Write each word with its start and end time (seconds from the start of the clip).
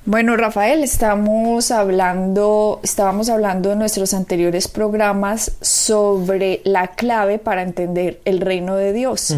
Bueno, 0.06 0.36
Rafael, 0.36 0.84
estamos 0.84 1.72
hablando, 1.72 2.82
estábamos 2.84 3.30
hablando 3.30 3.72
en 3.72 3.80
nuestros 3.80 4.14
anteriores 4.14 4.68
programas 4.68 5.54
sobre 5.62 6.60
la 6.66 6.88
clave 6.88 7.40
para 7.40 7.62
entender 7.62 8.20
el 8.26 8.42
reino 8.42 8.76
de 8.76 8.92
Dios. 8.92 9.34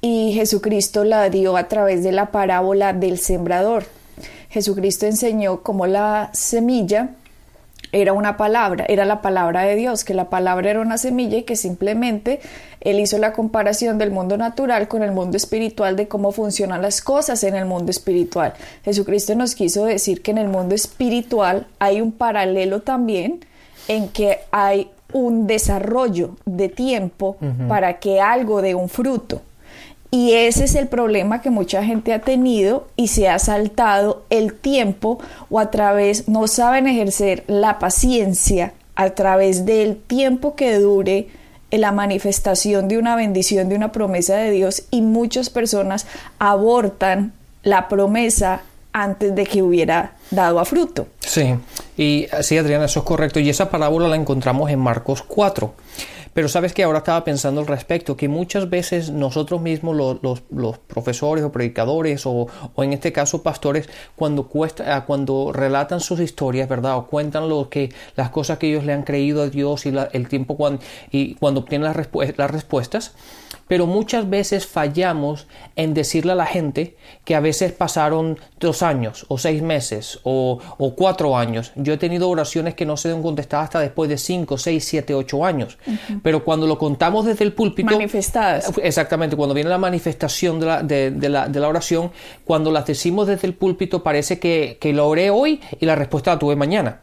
Y 0.00 0.32
Jesucristo 0.32 1.04
la 1.04 1.28
dio 1.28 1.58
a 1.58 1.68
través 1.68 2.02
de 2.02 2.12
la 2.12 2.30
parábola 2.32 2.94
del 2.94 3.18
sembrador. 3.18 3.84
Jesucristo 4.48 5.04
enseñó 5.04 5.62
cómo 5.62 5.86
la 5.86 6.30
semilla 6.32 7.10
era 7.92 8.12
una 8.12 8.36
palabra, 8.36 8.84
era 8.88 9.04
la 9.04 9.22
palabra 9.22 9.62
de 9.62 9.76
Dios, 9.76 10.04
que 10.04 10.14
la 10.14 10.30
palabra 10.30 10.70
era 10.70 10.80
una 10.80 10.98
semilla 10.98 11.38
y 11.38 11.42
que 11.44 11.56
simplemente 11.56 12.40
él 12.80 13.00
hizo 13.00 13.18
la 13.18 13.32
comparación 13.32 13.98
del 13.98 14.10
mundo 14.10 14.36
natural 14.36 14.88
con 14.88 15.02
el 15.02 15.12
mundo 15.12 15.36
espiritual 15.36 15.96
de 15.96 16.08
cómo 16.08 16.32
funcionan 16.32 16.82
las 16.82 17.00
cosas 17.00 17.42
en 17.44 17.54
el 17.56 17.64
mundo 17.64 17.90
espiritual. 17.90 18.54
Jesucristo 18.84 19.34
nos 19.34 19.54
quiso 19.54 19.84
decir 19.84 20.22
que 20.22 20.30
en 20.30 20.38
el 20.38 20.48
mundo 20.48 20.74
espiritual 20.74 21.66
hay 21.78 22.00
un 22.00 22.12
paralelo 22.12 22.82
también 22.82 23.40
en 23.88 24.08
que 24.08 24.40
hay 24.50 24.90
un 25.12 25.46
desarrollo 25.46 26.36
de 26.44 26.68
tiempo 26.68 27.36
para 27.68 27.98
que 27.98 28.20
algo 28.20 28.62
dé 28.62 28.74
un 28.74 28.88
fruto. 28.88 29.42
Y 30.10 30.32
ese 30.32 30.64
es 30.64 30.74
el 30.74 30.88
problema 30.88 31.42
que 31.42 31.50
mucha 31.50 31.84
gente 31.84 32.12
ha 32.12 32.20
tenido 32.20 32.86
y 32.96 33.08
se 33.08 33.28
ha 33.28 33.38
saltado 33.38 34.22
el 34.30 34.54
tiempo 34.54 35.18
o 35.50 35.58
a 35.58 35.70
través, 35.70 36.28
no 36.28 36.46
saben 36.46 36.86
ejercer 36.86 37.44
la 37.48 37.78
paciencia 37.78 38.72
a 38.94 39.10
través 39.10 39.66
del 39.66 39.96
tiempo 39.96 40.54
que 40.54 40.78
dure 40.78 41.28
la 41.70 41.92
manifestación 41.92 42.88
de 42.88 42.98
una 42.98 43.16
bendición, 43.16 43.68
de 43.68 43.76
una 43.76 43.92
promesa 43.92 44.36
de 44.36 44.50
Dios 44.50 44.84
y 44.90 45.02
muchas 45.02 45.50
personas 45.50 46.06
abortan 46.38 47.32
la 47.62 47.88
promesa 47.88 48.62
antes 48.92 49.34
de 49.34 49.44
que 49.44 49.62
hubiera 49.62 50.12
dado 50.30 50.58
a 50.58 50.64
fruto. 50.64 51.06
Sí, 51.20 51.54
y 51.98 52.26
sí, 52.40 52.56
Adriana, 52.56 52.86
eso 52.86 53.00
es 53.00 53.04
correcto. 53.04 53.40
Y 53.40 53.50
esa 53.50 53.70
parábola 53.70 54.08
la 54.08 54.16
encontramos 54.16 54.70
en 54.70 54.78
Marcos 54.78 55.22
4. 55.22 55.74
Pero 56.36 56.48
sabes 56.48 56.74
que 56.74 56.82
ahora 56.82 56.98
estaba 56.98 57.24
pensando 57.24 57.62
al 57.62 57.66
respecto, 57.66 58.14
que 58.14 58.28
muchas 58.28 58.68
veces 58.68 59.08
nosotros 59.08 59.62
mismos, 59.62 59.96
los, 59.96 60.78
profesores 60.80 61.42
o 61.42 61.50
predicadores, 61.50 62.26
o, 62.26 62.48
en 62.76 62.92
este 62.92 63.10
caso 63.10 63.42
pastores, 63.42 63.88
cuando, 64.16 64.46
cuesta, 64.46 64.96
ah, 64.96 65.06
cuando 65.06 65.50
relatan 65.54 65.98
sus 66.00 66.20
historias, 66.20 66.68
¿verdad? 66.68 66.98
O 66.98 67.06
cuentan 67.06 67.48
lo 67.48 67.70
que, 67.70 67.90
las 68.16 68.28
cosas 68.28 68.58
que 68.58 68.68
ellos 68.68 68.84
le 68.84 68.92
han 68.92 69.04
creído 69.04 69.44
a 69.44 69.48
Dios 69.48 69.86
y 69.86 69.94
el 70.12 70.28
tiempo 70.28 70.58
cuando, 70.58 70.82
y 71.10 71.36
cuando 71.36 71.60
obtienen 71.60 71.90
las, 71.90 72.06
las 72.36 72.50
respuestas, 72.50 73.14
pero 73.68 73.86
muchas 73.86 74.28
veces 74.28 74.66
fallamos 74.66 75.46
en 75.74 75.94
decirle 75.94 76.32
a 76.32 76.34
la 76.34 76.46
gente 76.46 76.96
que 77.24 77.34
a 77.34 77.40
veces 77.40 77.72
pasaron 77.72 78.38
dos 78.60 78.82
años 78.82 79.26
o 79.28 79.38
seis 79.38 79.62
meses 79.62 80.20
o, 80.22 80.60
cuatro 80.96 81.36
años. 81.36 81.72
Yo 81.74 81.94
he 81.94 81.98
tenido 81.98 82.28
oraciones 82.28 82.74
que 82.74 82.86
no 82.86 82.96
se 82.96 83.10
han 83.10 83.22
contestado 83.22 83.62
hasta 83.64 83.80
después 83.80 84.08
de 84.08 84.18
cinco, 84.18 84.56
seis, 84.58 84.84
siete, 84.84 85.14
ocho 85.14 85.44
años. 85.44 85.78
Pero 86.22 86.44
cuando 86.44 86.66
lo 86.66 86.78
contamos 86.78 87.26
desde 87.26 87.44
el 87.44 87.52
púlpito... 87.52 87.90
Manifestadas. 87.90 88.72
Exactamente, 88.82 89.36
cuando 89.36 89.54
viene 89.54 89.68
la 89.68 89.78
manifestación 89.78 90.60
de 90.60 90.66
la, 90.66 90.82
de, 90.82 91.28
la, 91.28 91.48
de 91.48 91.60
la, 91.60 91.68
oración, 91.68 92.12
cuando 92.44 92.70
las 92.70 92.86
decimos 92.86 93.26
desde 93.26 93.46
el 93.46 93.54
púlpito 93.54 94.02
parece 94.02 94.38
que, 94.38 94.78
que 94.80 94.92
lo 94.92 95.08
oré 95.08 95.30
hoy 95.30 95.60
y 95.80 95.86
la 95.86 95.96
respuesta 95.96 96.32
la 96.32 96.38
tuve 96.38 96.56
mañana. 96.56 97.00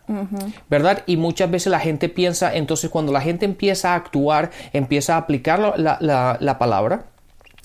¿Verdad? 0.69 1.03
Y 1.05 1.17
muchas 1.17 1.51
veces 1.51 1.71
la 1.71 1.79
gente 1.79 2.09
piensa, 2.09 2.55
entonces 2.55 2.89
cuando 2.89 3.11
la 3.11 3.21
gente 3.21 3.45
empieza 3.45 3.93
a 3.93 3.95
actuar, 3.95 4.51
empieza 4.71 5.15
a 5.15 5.17
aplicar 5.17 5.59
la, 5.77 5.97
la 5.99 6.52
palabra 6.57 7.05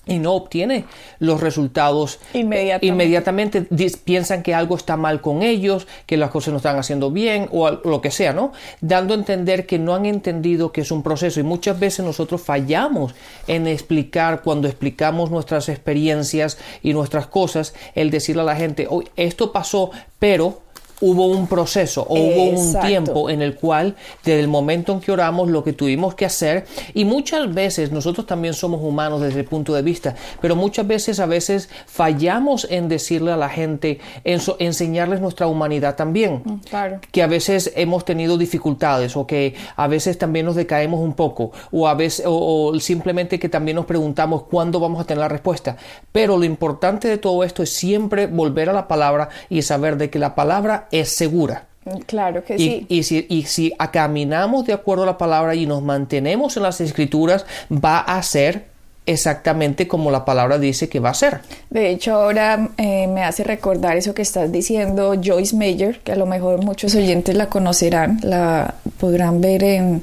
y 0.09 0.19
no 0.19 0.35
obtiene 0.35 0.87
los 1.21 1.41
resultados 1.41 2.19
inmediatamente. 2.33 2.87
inmediatamente. 2.87 3.67
Piensan 4.05 4.43
que 4.43 4.55
algo 4.55 4.75
está 4.75 4.97
mal 4.97 5.21
con 5.21 5.43
ellos, 5.43 5.87
que 6.07 6.17
las 6.17 6.31
cosas 6.31 6.53
no 6.53 6.57
están 6.57 6.79
haciendo 6.79 7.11
bien 7.11 7.49
o 7.53 7.71
lo 7.71 8.01
que 8.01 8.11
sea, 8.11 8.33
¿no? 8.33 8.53
Dando 8.81 9.15
a 9.15 9.19
entender 9.19 9.67
que 9.67 9.79
no 9.79 9.95
han 9.95 10.07
entendido 10.07 10.73
que 10.73 10.81
es 10.81 10.91
un 10.91 11.03
proceso 11.03 11.39
y 11.39 11.43
muchas 11.43 11.79
veces 11.79 12.05
nosotros 12.05 12.41
fallamos 12.41 13.15
en 13.47 13.67
explicar 13.67 14.43
cuando 14.43 14.67
explicamos 14.67 15.31
nuestras 15.31 15.69
experiencias 15.69 16.59
y 16.83 16.95
nuestras 16.95 17.27
cosas, 17.27 17.75
el 17.95 18.11
decirle 18.11 18.43
a 18.43 18.47
la 18.47 18.57
gente, 18.57 18.87
hoy 18.89 19.09
esto 19.17 19.53
pasó, 19.53 19.91
pero 20.19 20.63
hubo 21.01 21.27
un 21.27 21.47
proceso 21.47 22.03
o 22.03 22.15
hubo 22.15 22.45
un 22.45 22.81
tiempo 22.81 23.31
en 23.31 23.43
el 23.43 23.55
cual 23.55 23.95
desde 24.25 24.41
el 24.41 24.49
momento 24.49 24.93
en 24.93 25.01
que 25.01 25.13
oramos 25.13 25.49
lo 25.49 25.63
que 25.65 25.73
tuvimos 25.73 26.15
que 26.15 26.25
hacer 26.25 26.67
y 26.95 27.05
muchas 27.05 27.53
veces 27.53 27.93
nosotros 27.93 28.27
también 28.27 28.55
somos 28.55 28.81
humanos 28.83 29.21
desde 29.21 29.41
el 29.41 29.47
punto 29.47 29.75
de 29.75 29.83
vista 29.83 30.15
pero 30.41 30.57
muchas 30.57 30.87
veces 30.87 31.21
a 31.21 31.27
veces 31.27 31.69
fallamos 31.87 32.67
en 32.71 32.89
decirle 32.89 33.33
a 33.33 33.37
la 33.37 33.49
gente 33.49 34.01
en 34.25 34.41
enseñarles 34.59 35.21
nuestra 35.21 35.47
humanidad 35.47 35.97
también. 35.97 36.43
Mm, 36.45 36.57
claro. 36.69 37.01
que 37.11 37.23
a 37.23 37.27
veces 37.27 37.73
hemos 37.77 38.05
tenido 38.05 38.39
dificultades 38.39 39.17
o 39.17 39.27
que 39.27 39.55
a 39.77 39.87
veces 39.87 40.19
también 40.19 40.47
nos 40.47 40.57
decaemos 40.57 41.01
un 41.01 41.15
poco 41.15 41.53
o 41.71 41.89
a 41.89 41.95
veces 41.95 42.25
o 42.27 42.73
simplemente 42.81 43.39
que 43.39 43.49
también 43.49 43.77
nos 43.77 43.87
preguntamos 43.87 44.45
cuándo 44.45 44.81
vamos 44.81 45.01
a 45.01 45.05
tener 45.05 45.21
la 45.21 45.29
respuesta. 45.29 45.77
Pero 46.13 46.37
lo 46.37 46.45
importante 46.45 47.09
de 47.09 47.19
todo 47.19 47.45
esto 47.45 47.63
es 47.63 47.71
siempre 47.71 48.27
volver 48.27 48.69
a 48.71 48.73
la 48.73 48.89
palabra 48.89 49.29
y 49.49 49.63
saber 49.63 49.97
de 49.97 50.11
que 50.11 50.19
la 50.19 50.35
palabra 50.35 50.88
es 50.91 51.11
segura. 51.11 51.65
Claro 52.07 52.45
que 52.45 52.59
sí. 52.59 52.87
Y 52.89 53.03
si, 53.03 53.27
y 53.29 53.45
si 53.45 53.73
caminamos 53.93 54.67
de 54.67 54.73
acuerdo 54.73 55.05
a 55.05 55.07
la 55.07 55.19
palabra 55.19 55.55
y 55.55 55.67
nos 55.67 55.83
mantenemos 55.83 56.57
en 56.57 56.63
las 56.65 56.81
escrituras, 56.81 57.47
va 57.73 58.01
a 58.01 58.23
ser 58.23 58.67
exactamente 59.07 59.89
como 59.89 60.11
la 60.11 60.25
palabra 60.27 60.59
dice 60.59 60.89
que 60.89 61.01
va 61.01 61.11
a 61.11 61.15
ser. 61.15 61.41
De 61.71 61.91
hecho, 61.91 62.15
ahora 62.15 62.69
eh, 62.77 63.07
me 63.07 63.25
hace 63.25 63.43
recordar 63.43 63.97
eso 63.97 64.13
que 64.15 64.21
estás 64.23 64.53
diciendo 64.53 65.15
Joyce 65.23 65.57
Mayer, 65.57 66.01
que 66.01 66.13
a 66.13 66.17
lo 66.17 66.27
mejor 66.27 66.63
muchos 66.63 66.95
oyentes 66.95 67.35
la 67.35 67.47
conocerán, 67.47 68.21
la 68.23 68.75
podrán 69.01 69.41
ver 69.41 69.65
en, 69.65 70.03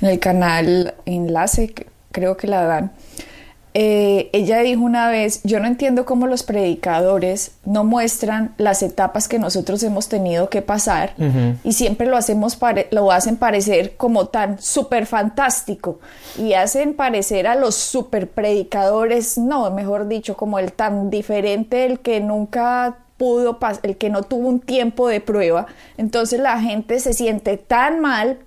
en 0.00 0.08
el 0.08 0.20
canal 0.20 0.94
Enlace, 1.04 1.74
creo 2.12 2.36
que 2.36 2.46
la 2.46 2.62
dan. 2.64 2.92
Eh, 3.76 4.30
ella 4.32 4.60
dijo 4.60 4.82
una 4.82 5.10
vez, 5.10 5.40
yo 5.42 5.58
no 5.58 5.66
entiendo 5.66 6.04
cómo 6.04 6.28
los 6.28 6.44
predicadores 6.44 7.56
no 7.64 7.82
muestran 7.82 8.54
las 8.56 8.84
etapas 8.84 9.26
que 9.26 9.40
nosotros 9.40 9.82
hemos 9.82 10.08
tenido 10.08 10.48
que 10.48 10.62
pasar 10.62 11.14
y 11.64 11.72
siempre 11.72 12.06
lo, 12.06 12.16
hacemos 12.16 12.56
lo 12.92 13.10
hacen 13.10 13.36
parecer 13.36 13.96
como 13.96 14.26
tan 14.28 14.60
súper 14.60 15.06
fantástico 15.06 15.98
y 16.38 16.52
hacen 16.52 16.94
parecer 16.94 17.48
a 17.48 17.56
los 17.56 17.74
super 17.74 18.30
predicadores, 18.30 19.38
no, 19.38 19.68
mejor 19.72 20.06
dicho, 20.06 20.36
como 20.36 20.60
el 20.60 20.72
tan 20.72 21.10
diferente, 21.10 21.84
el 21.84 21.98
que 21.98 22.20
nunca 22.20 22.98
pudo, 23.16 23.58
el 23.82 23.96
que 23.96 24.08
no 24.08 24.22
tuvo 24.22 24.48
un 24.48 24.60
tiempo 24.60 25.08
de 25.08 25.20
prueba. 25.20 25.66
Entonces 25.96 26.38
la 26.38 26.60
gente 26.60 27.00
se 27.00 27.12
siente 27.12 27.56
tan 27.56 27.98
mal 27.98 28.38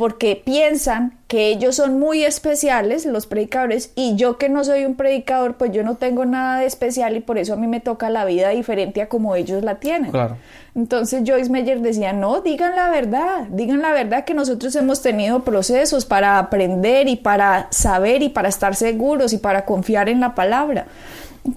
porque 0.00 0.34
piensan 0.42 1.12
que 1.28 1.48
ellos 1.48 1.76
son 1.76 1.98
muy 1.98 2.24
especiales, 2.24 3.04
los 3.04 3.26
predicadores, 3.26 3.92
y 3.96 4.16
yo 4.16 4.38
que 4.38 4.48
no 4.48 4.64
soy 4.64 4.86
un 4.86 4.94
predicador, 4.94 5.56
pues 5.58 5.72
yo 5.72 5.82
no 5.82 5.96
tengo 5.96 6.24
nada 6.24 6.60
de 6.60 6.64
especial 6.64 7.18
y 7.18 7.20
por 7.20 7.36
eso 7.36 7.52
a 7.52 7.56
mí 7.56 7.66
me 7.66 7.80
toca 7.80 8.08
la 8.08 8.24
vida 8.24 8.48
diferente 8.48 9.02
a 9.02 9.10
como 9.10 9.36
ellos 9.36 9.62
la 9.62 9.74
tienen. 9.74 10.10
Claro. 10.10 10.38
Entonces 10.74 11.22
Joyce 11.26 11.50
Meyer 11.50 11.80
decía, 11.82 12.14
no, 12.14 12.40
digan 12.40 12.76
la 12.76 12.88
verdad, 12.88 13.42
digan 13.50 13.82
la 13.82 13.92
verdad 13.92 14.24
que 14.24 14.32
nosotros 14.32 14.74
hemos 14.74 15.02
tenido 15.02 15.40
procesos 15.40 16.06
para 16.06 16.38
aprender 16.38 17.06
y 17.06 17.16
para 17.16 17.66
saber 17.70 18.22
y 18.22 18.30
para 18.30 18.48
estar 18.48 18.74
seguros 18.76 19.34
y 19.34 19.36
para 19.36 19.66
confiar 19.66 20.08
en 20.08 20.20
la 20.20 20.34
palabra. 20.34 20.86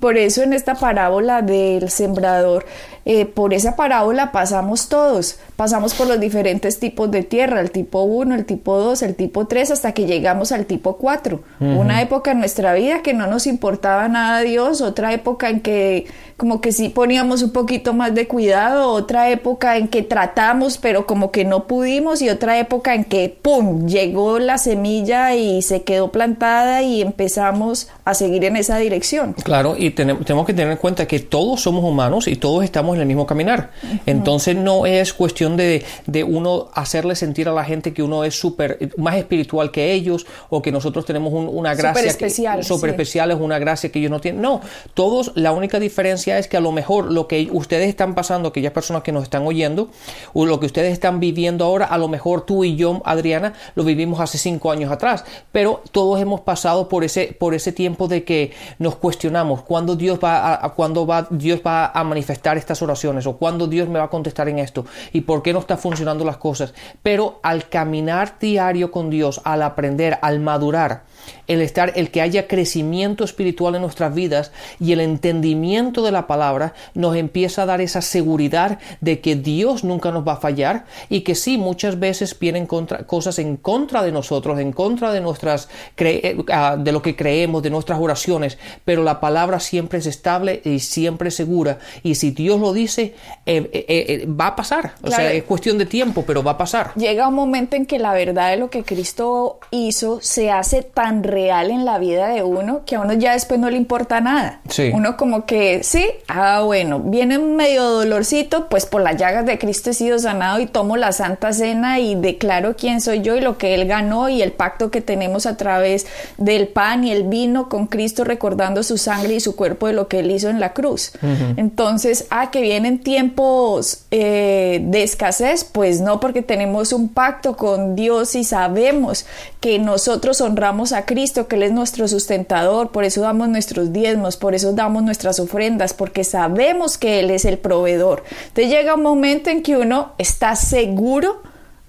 Por 0.01 0.17
eso 0.17 0.43
en 0.43 0.51
esta 0.51 0.75
parábola 0.75 1.41
del 1.41 1.89
sembrador, 1.89 2.65
eh, 3.05 3.25
por 3.25 3.53
esa 3.53 3.75
parábola 3.75 4.31
pasamos 4.31 4.87
todos, 4.87 5.37
pasamos 5.55 5.93
por 5.93 6.07
los 6.07 6.19
diferentes 6.19 6.79
tipos 6.79 7.11
de 7.11 7.23
tierra, 7.23 7.59
el 7.59 7.71
tipo 7.71 8.03
1, 8.03 8.35
el 8.35 8.45
tipo 8.45 8.77
2, 8.77 9.01
el 9.01 9.15
tipo 9.15 9.45
3, 9.45 9.71
hasta 9.71 9.91
que 9.91 10.05
llegamos 10.05 10.51
al 10.51 10.65
tipo 10.65 10.97
4. 10.97 11.41
Una 11.59 12.01
época 12.01 12.31
en 12.31 12.39
nuestra 12.39 12.73
vida 12.73 13.01
que 13.01 13.13
no 13.13 13.27
nos 13.27 13.47
importaba 13.47 14.07
nada 14.07 14.41
Dios, 14.41 14.81
otra 14.81 15.13
época 15.13 15.49
en 15.49 15.59
que 15.59 16.05
como 16.37 16.61
que 16.61 16.71
sí 16.71 16.89
poníamos 16.89 17.41
un 17.41 17.51
poquito 17.51 17.93
más 17.93 18.13
de 18.15 18.27
cuidado, 18.27 18.89
otra 18.89 19.29
época 19.29 19.77
en 19.77 19.87
que 19.87 20.01
tratamos 20.01 20.77
pero 20.77 21.05
como 21.05 21.31
que 21.31 21.45
no 21.45 21.67
pudimos 21.67 22.21
y 22.21 22.29
otra 22.29 22.59
época 22.59 22.95
en 22.95 23.03
que 23.05 23.35
¡pum! 23.41 23.87
llegó 23.87 24.39
la 24.39 24.57
semilla 24.57 25.35
y 25.35 25.61
se 25.61 25.83
quedó 25.83 26.11
plantada 26.11 26.81
y 26.81 27.01
empezamos 27.01 27.89
a 28.05 28.13
seguir 28.13 28.45
en 28.45 28.57
esa 28.57 28.77
dirección. 28.77 29.33
Claro, 29.43 29.75
y 29.77 29.91
tenemos, 29.91 30.25
tenemos 30.25 30.45
que 30.45 30.53
tener 30.53 30.71
en 30.71 30.77
cuenta 30.77 31.07
que 31.07 31.19
todos 31.19 31.61
somos 31.61 31.83
humanos 31.83 32.27
y 32.27 32.35
todos 32.35 32.63
estamos 32.63 32.92
en 32.95 33.01
el 33.01 33.07
mismo 33.07 33.25
caminar. 33.25 33.71
Entonces 34.05 34.55
no 34.55 34.85
es 34.85 35.13
cuestión 35.13 35.57
de, 35.57 35.85
de, 36.07 36.23
uno 36.23 36.69
hacerle 36.73 37.15
sentir 37.15 37.47
a 37.49 37.53
la 37.53 37.63
gente 37.63 37.93
que 37.93 38.03
uno 38.03 38.23
es 38.23 38.39
súper 38.39 38.91
más 38.97 39.15
espiritual 39.15 39.71
que 39.71 39.93
ellos 39.93 40.25
o 40.49 40.61
que 40.61 40.71
nosotros 40.71 41.05
tenemos 41.05 41.33
una 41.33 41.75
gracia 41.75 41.93
super 41.93 42.09
especial, 42.09 42.63
súper 42.63 42.89
especial 42.91 43.31
es 43.31 43.37
una 43.39 43.59
gracia 43.59 43.91
que 43.91 43.99
ellos 43.99 44.11
no 44.11 44.19
tienen. 44.19 44.41
No, 44.41 44.61
todos 44.93 45.31
la 45.35 45.51
única 45.51 45.79
diferencia 45.79 46.37
es 46.37 46.47
que 46.47 46.57
a 46.57 46.61
lo 46.61 46.71
mejor 46.71 47.11
lo 47.11 47.27
que 47.27 47.49
ustedes 47.51 47.89
están 47.89 48.15
pasando, 48.15 48.49
aquellas 48.49 48.73
personas 48.73 49.03
que 49.03 49.11
nos 49.11 49.23
están 49.23 49.45
oyendo, 49.45 49.89
o 50.33 50.45
lo 50.45 50.59
que 50.59 50.65
ustedes 50.65 50.93
están 50.93 51.19
viviendo 51.19 51.65
ahora, 51.65 51.85
a 51.85 51.97
lo 51.97 52.07
mejor 52.07 52.45
tú 52.45 52.63
y 52.63 52.75
yo, 52.75 53.01
Adriana, 53.05 53.53
lo 53.75 53.83
vivimos 53.83 54.19
hace 54.19 54.37
cinco 54.37 54.71
años 54.71 54.91
atrás, 54.91 55.25
pero 55.51 55.81
todos 55.91 56.19
hemos 56.19 56.41
pasado 56.41 56.89
por 56.89 57.03
ese, 57.03 57.35
por 57.37 57.53
ese 57.53 57.71
tiempo 57.71 58.07
de 58.07 58.23
que 58.23 58.51
nos 58.79 58.95
cuestionamos 58.95 59.61
cuándo 59.63 59.95
Dios 59.95 60.19
va 60.23 60.65
a, 60.65 60.73
cuándo 60.73 61.05
va, 61.05 61.27
Dios 61.29 61.61
va 61.65 61.87
a 61.87 62.03
manifestar 62.03 62.57
estas 62.57 62.81
oraciones 62.83 63.25
o 63.25 63.37
cuándo 63.37 63.67
Dios 63.67 63.89
me 63.89 63.99
va 63.99 64.05
a 64.05 64.09
contestar 64.09 64.49
en 64.49 64.59
esto 64.59 64.85
y 65.11 65.21
por 65.21 65.41
qué 65.41 65.53
no 65.53 65.59
está 65.59 65.77
funcionando 65.77 66.25
las 66.25 66.37
cosas. 66.37 66.73
Pero 67.01 67.39
al 67.41 67.69
caminar 67.69 68.37
diario 68.39 68.91
con 68.91 69.09
Dios, 69.09 69.41
al 69.43 69.61
aprender, 69.63 70.19
al 70.21 70.39
madurar, 70.39 71.05
el 71.47 71.61
estar, 71.61 71.93
el 71.95 72.11
que 72.11 72.21
haya 72.21 72.47
crecimiento 72.47 73.23
espiritual 73.23 73.75
en 73.75 73.81
nuestras 73.81 74.13
vidas 74.13 74.51
y 74.79 74.91
el 74.93 75.01
entendimiento 75.01 76.03
de 76.03 76.11
la 76.11 76.27
palabra 76.27 76.73
nos 76.93 77.15
empieza 77.15 77.63
a 77.63 77.65
dar 77.65 77.81
esa 77.81 78.01
seguridad 78.01 78.79
de 79.01 79.19
que 79.19 79.35
Dios 79.35 79.83
nunca 79.83 80.11
nos 80.11 80.27
va 80.27 80.33
a 80.33 80.37
fallar 80.37 80.85
y 81.09 81.21
que 81.21 81.35
sí, 81.35 81.57
muchas 81.57 81.99
veces 81.99 82.37
vienen 82.37 82.65
contra, 82.65 83.05
cosas 83.05 83.39
en 83.39 83.57
contra 83.57 84.03
de 84.03 84.11
nosotros, 84.11 84.59
en 84.59 84.71
contra 84.71 85.11
de 85.11 85.21
nuestras, 85.21 85.69
eh, 85.97 86.37
ah, 86.51 86.77
de 86.77 86.91
lo 86.91 87.01
que 87.01 87.15
creemos, 87.15 87.63
de 87.63 87.69
nuestras 87.69 87.99
oraciones, 87.99 88.57
pero 88.85 89.03
la 89.03 89.19
palabra 89.19 89.59
siempre 89.59 89.99
es 89.99 90.05
estable 90.05 90.61
y 90.63 90.79
siempre 90.79 91.29
es 91.29 91.35
segura. 91.35 91.79
Y 92.03 92.15
si 92.15 92.31
Dios 92.31 92.59
lo 92.59 92.73
dice, 92.73 93.15
eh, 93.45 93.69
eh, 93.73 94.27
va 94.27 94.47
a 94.47 94.55
pasar, 94.55 94.95
o 95.01 95.09
sea, 95.09 95.31
es 95.31 95.43
cuestión 95.43 95.77
de 95.77 95.85
tiempo, 95.85 96.23
pero 96.25 96.43
va 96.43 96.51
a 96.51 96.57
pasar. 96.57 96.93
Llega 96.95 97.27
un 97.27 97.35
momento 97.35 97.75
en 97.75 97.85
que 97.85 97.99
la 97.99 98.13
verdad 98.13 98.51
de 98.51 98.57
lo 98.57 98.69
que 98.69 98.83
Cristo 98.83 99.59
hizo 99.71 100.19
se 100.21 100.51
hace 100.51 100.83
tan 100.83 101.12
real 101.21 101.69
en 101.69 101.85
la 101.85 101.99
vida 101.99 102.29
de 102.29 102.41
uno 102.41 102.81
que 102.85 102.95
a 102.95 103.01
uno 103.01 103.13
ya 103.13 103.33
después 103.33 103.59
no 103.59 103.69
le 103.69 103.77
importa 103.77 104.21
nada. 104.21 104.61
Uno 104.93 105.17
como 105.17 105.45
que, 105.45 105.83
sí, 105.83 106.05
ah, 106.27 106.61
bueno, 106.63 106.99
viene 106.99 107.37
un 107.37 107.55
medio 107.55 107.83
dolorcito, 107.83 108.69
pues 108.69 108.85
por 108.85 109.01
las 109.01 109.17
llagas 109.17 109.45
de 109.45 109.59
Cristo 109.59 109.89
he 109.89 109.93
sido 109.93 110.17
sanado 110.17 110.59
y 110.59 110.65
tomo 110.65 110.97
la 110.97 111.11
Santa 111.11 111.53
Cena 111.53 111.99
y 111.99 112.15
declaro 112.15 112.75
quién 112.75 113.01
soy 113.01 113.21
yo 113.21 113.35
y 113.35 113.41
lo 113.41 113.57
que 113.57 113.75
Él 113.75 113.85
ganó 113.85 114.29
y 114.29 114.41
el 114.41 114.53
pacto 114.53 114.89
que 114.89 115.01
tenemos 115.01 115.45
a 115.45 115.57
través 115.57 116.07
del 116.37 116.67
pan 116.69 117.03
y 117.03 117.11
el 117.11 117.23
vino 117.23 117.69
con 117.69 117.87
Cristo 117.87 118.23
recordando 118.23 118.83
su 118.83 118.97
sangre 118.97 119.35
y 119.35 119.39
su 119.39 119.55
cuerpo 119.55 119.87
de 119.87 119.93
lo 119.93 120.07
que 120.07 120.19
Él 120.19 120.31
hizo 120.31 120.49
en 120.49 120.59
la 120.59 120.73
cruz. 120.73 121.11
Entonces, 121.57 122.25
ah, 122.29 122.49
que 122.51 122.61
vienen 122.61 122.99
tiempos 122.99 124.05
eh, 124.11 124.79
de 124.83 125.03
escasez, 125.03 125.63
pues 125.63 126.01
no, 126.01 126.19
porque 126.19 126.41
tenemos 126.41 126.93
un 126.93 127.09
pacto 127.09 127.57
con 127.57 127.95
Dios 127.95 128.35
y 128.35 128.43
sabemos 128.43 129.25
que 129.59 129.79
nosotros 129.79 130.41
honramos 130.41 130.92
a 130.93 131.05
Cristo, 131.05 131.47
que 131.47 131.55
Él 131.55 131.63
es 131.63 131.71
nuestro 131.71 132.07
sustentador, 132.07 132.91
por 132.91 133.03
eso 133.03 133.21
damos 133.21 133.49
nuestros 133.49 133.91
diezmos, 133.91 134.37
por 134.37 134.55
eso 134.55 134.73
damos 134.73 135.03
nuestras 135.03 135.39
ofrendas, 135.39 135.93
porque 135.93 136.23
sabemos 136.23 136.97
que 136.97 137.19
Él 137.19 137.31
es 137.31 137.45
el 137.45 137.57
proveedor. 137.57 138.23
Entonces 138.47 138.69
llega 138.69 138.95
un 138.95 139.03
momento 139.03 139.49
en 139.49 139.63
que 139.63 139.77
uno 139.77 140.13
está 140.17 140.55
seguro 140.55 141.41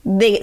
de, 0.05 0.43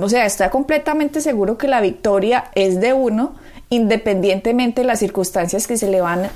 o 0.00 0.08
sea, 0.08 0.24
está 0.24 0.50
completamente 0.50 1.20
seguro 1.20 1.58
que 1.58 1.68
la 1.68 1.80
victoria 1.80 2.50
es 2.54 2.80
de 2.80 2.92
uno, 2.94 3.34
independientemente 3.70 4.80
de 4.80 4.86
las 4.86 4.98
circunstancias 4.98 5.66
que 5.66 5.76
se 5.76 5.90
le 5.90 6.00
van 6.00 6.30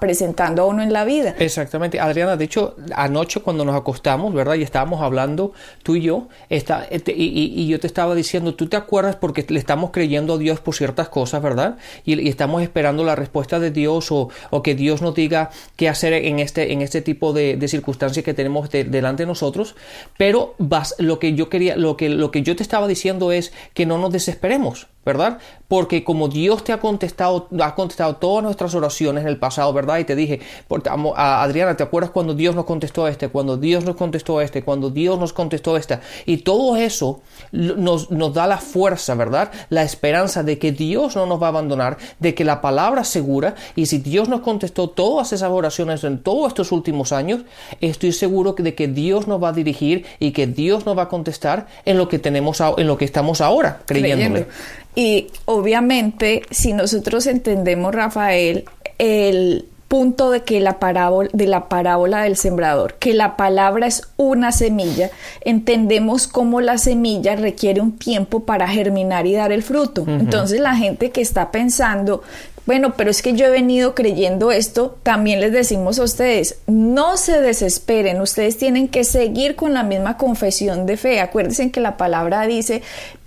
presentando 0.00 0.66
uno 0.66 0.82
en 0.82 0.92
la 0.92 1.04
vida. 1.04 1.34
Exactamente, 1.38 2.00
Adriana, 2.00 2.36
de 2.36 2.44
hecho, 2.44 2.76
anoche 2.94 3.40
cuando 3.40 3.64
nos 3.64 3.76
acostamos, 3.76 4.32
¿verdad? 4.32 4.54
Y 4.54 4.62
estábamos 4.62 5.02
hablando 5.02 5.52
tú 5.82 5.96
y 5.96 6.02
yo, 6.02 6.28
está, 6.48 6.86
este, 6.90 7.12
y, 7.16 7.66
yo 7.66 7.78
te 7.80 7.86
estaba 7.86 8.14
diciendo, 8.14 8.54
tú 8.54 8.68
te 8.68 8.76
acuerdas 8.76 9.16
porque 9.16 9.44
le 9.48 9.58
estamos 9.58 9.90
creyendo 9.90 10.34
a 10.34 10.38
Dios 10.38 10.60
por 10.60 10.74
ciertas 10.74 11.08
cosas, 11.08 11.42
¿verdad? 11.42 11.76
Y, 12.04 12.28
estamos 12.28 12.62
esperando 12.62 13.04
la 13.04 13.16
respuesta 13.16 13.60
de 13.60 13.70
Dios 13.70 14.10
o, 14.12 14.30
o, 14.50 14.62
que 14.62 14.74
Dios 14.74 15.02
nos 15.02 15.14
diga 15.14 15.50
qué 15.76 15.88
hacer 15.88 16.12
en 16.12 16.38
este, 16.38 16.72
en 16.72 16.82
este 16.82 17.02
tipo 17.02 17.32
de, 17.32 17.62
circunstancias 17.68 18.24
que 18.24 18.34
tenemos 18.34 18.70
delante 18.70 19.22
de 19.22 19.26
nosotros, 19.26 19.74
pero 20.18 20.54
vas, 20.58 20.94
lo 20.98 21.18
que 21.18 21.34
yo 21.34 21.48
quería, 21.48 21.76
lo 21.76 21.96
que, 21.96 22.08
lo 22.08 22.30
que 22.30 22.42
yo 22.42 22.54
te 22.56 22.62
estaba 22.62 22.86
diciendo 22.86 23.32
es 23.32 23.52
que 23.72 23.86
no 23.86 23.98
nos 23.98 24.12
desesperemos. 24.12 24.86
¿verdad? 25.04 25.38
Porque 25.68 26.02
como 26.02 26.28
Dios 26.28 26.64
te 26.64 26.72
ha 26.72 26.80
contestado, 26.80 27.48
ha 27.60 27.74
contestado 27.74 28.16
todas 28.16 28.42
nuestras 28.42 28.74
oraciones 28.74 29.24
el 29.34 29.38
pasado, 29.38 29.72
¿verdad? 29.72 29.98
Y 29.98 30.04
te 30.04 30.16
dije, 30.16 30.40
Adriana, 31.16 31.76
¿te 31.76 31.82
acuerdas 31.82 32.10
cuando 32.10 32.34
Dios 32.34 32.54
nos 32.54 32.64
contestó 32.64 33.06
este? 33.08 33.28
Cuando 33.28 33.56
Dios 33.56 33.84
nos 33.84 33.96
contestó 33.96 34.40
este, 34.40 34.62
cuando 34.62 34.90
Dios 34.90 35.18
nos 35.18 35.32
contestó 35.32 35.76
esta. 35.76 36.00
Y 36.26 36.38
todo 36.38 36.76
eso 36.76 37.20
nos, 37.52 38.10
nos 38.10 38.34
da 38.34 38.46
la 38.46 38.58
fuerza, 38.58 39.14
¿verdad? 39.14 39.50
La 39.70 39.82
esperanza 39.82 40.42
de 40.42 40.58
que 40.58 40.72
Dios 40.72 41.16
no 41.16 41.26
nos 41.26 41.42
va 41.42 41.46
a 41.46 41.50
abandonar, 41.50 41.98
de 42.18 42.34
que 42.34 42.44
la 42.44 42.60
palabra 42.60 43.02
es 43.02 43.08
segura. 43.08 43.54
Y 43.76 43.86
si 43.86 43.98
Dios 43.98 44.28
nos 44.28 44.40
contestó 44.40 44.88
todas 44.88 45.32
esas 45.32 45.50
oraciones 45.50 46.04
en 46.04 46.18
todos 46.18 46.48
estos 46.48 46.72
últimos 46.72 47.12
años, 47.12 47.42
estoy 47.80 48.12
seguro 48.12 48.54
de 48.56 48.74
que 48.74 48.88
Dios 48.88 49.26
nos 49.26 49.42
va 49.42 49.48
a 49.48 49.52
dirigir 49.52 50.06
y 50.18 50.32
que 50.32 50.46
Dios 50.46 50.86
nos 50.86 50.96
va 50.96 51.02
a 51.02 51.08
contestar 51.08 51.66
en 51.84 51.98
lo 51.98 52.08
que 52.08 52.18
tenemos, 52.18 52.60
en 52.76 52.86
lo 52.86 52.96
que 52.96 53.04
estamos 53.04 53.40
ahora 53.40 53.80
creyéndole. 53.86 54.46
Y 54.96 55.26
obviamente, 55.46 56.42
si 56.50 56.72
nosotros 56.72 57.26
entendemos, 57.26 57.94
Rafael, 57.94 58.64
el 58.98 59.66
punto 59.88 60.30
de 60.30 60.42
que 60.42 60.58
la 60.60 60.80
parábola 60.80 61.30
de 61.32 61.46
la 61.46 61.68
parábola 61.68 62.22
del 62.22 62.36
sembrador, 62.36 62.94
que 62.94 63.14
la 63.14 63.36
palabra 63.36 63.86
es 63.86 64.02
una 64.16 64.50
semilla, 64.50 65.10
entendemos 65.42 66.26
cómo 66.26 66.60
la 66.60 66.78
semilla 66.78 67.36
requiere 67.36 67.80
un 67.80 67.96
tiempo 67.96 68.40
para 68.40 68.66
germinar 68.66 69.26
y 69.26 69.34
dar 69.34 69.52
el 69.52 69.62
fruto. 69.62 70.04
Entonces 70.06 70.60
la 70.60 70.74
gente 70.74 71.10
que 71.10 71.20
está 71.20 71.50
pensando 71.52 72.22
bueno, 72.66 72.94
pero 72.96 73.10
es 73.10 73.20
que 73.20 73.34
yo 73.34 73.46
he 73.46 73.50
venido 73.50 73.94
creyendo 73.94 74.50
esto, 74.50 74.96
también 75.02 75.40
les 75.40 75.52
decimos 75.52 75.98
a 75.98 76.04
ustedes, 76.04 76.60
no 76.66 77.18
se 77.18 77.42
desesperen, 77.42 78.22
ustedes 78.22 78.56
tienen 78.56 78.88
que 78.88 79.04
seguir 79.04 79.54
con 79.54 79.74
la 79.74 79.82
misma 79.82 80.16
confesión 80.16 80.86
de 80.86 80.96
fe. 80.96 81.20
Acuérdense 81.20 81.70
que 81.70 81.80
la 81.80 81.98
palabra 81.98 82.46
dice, 82.46 82.82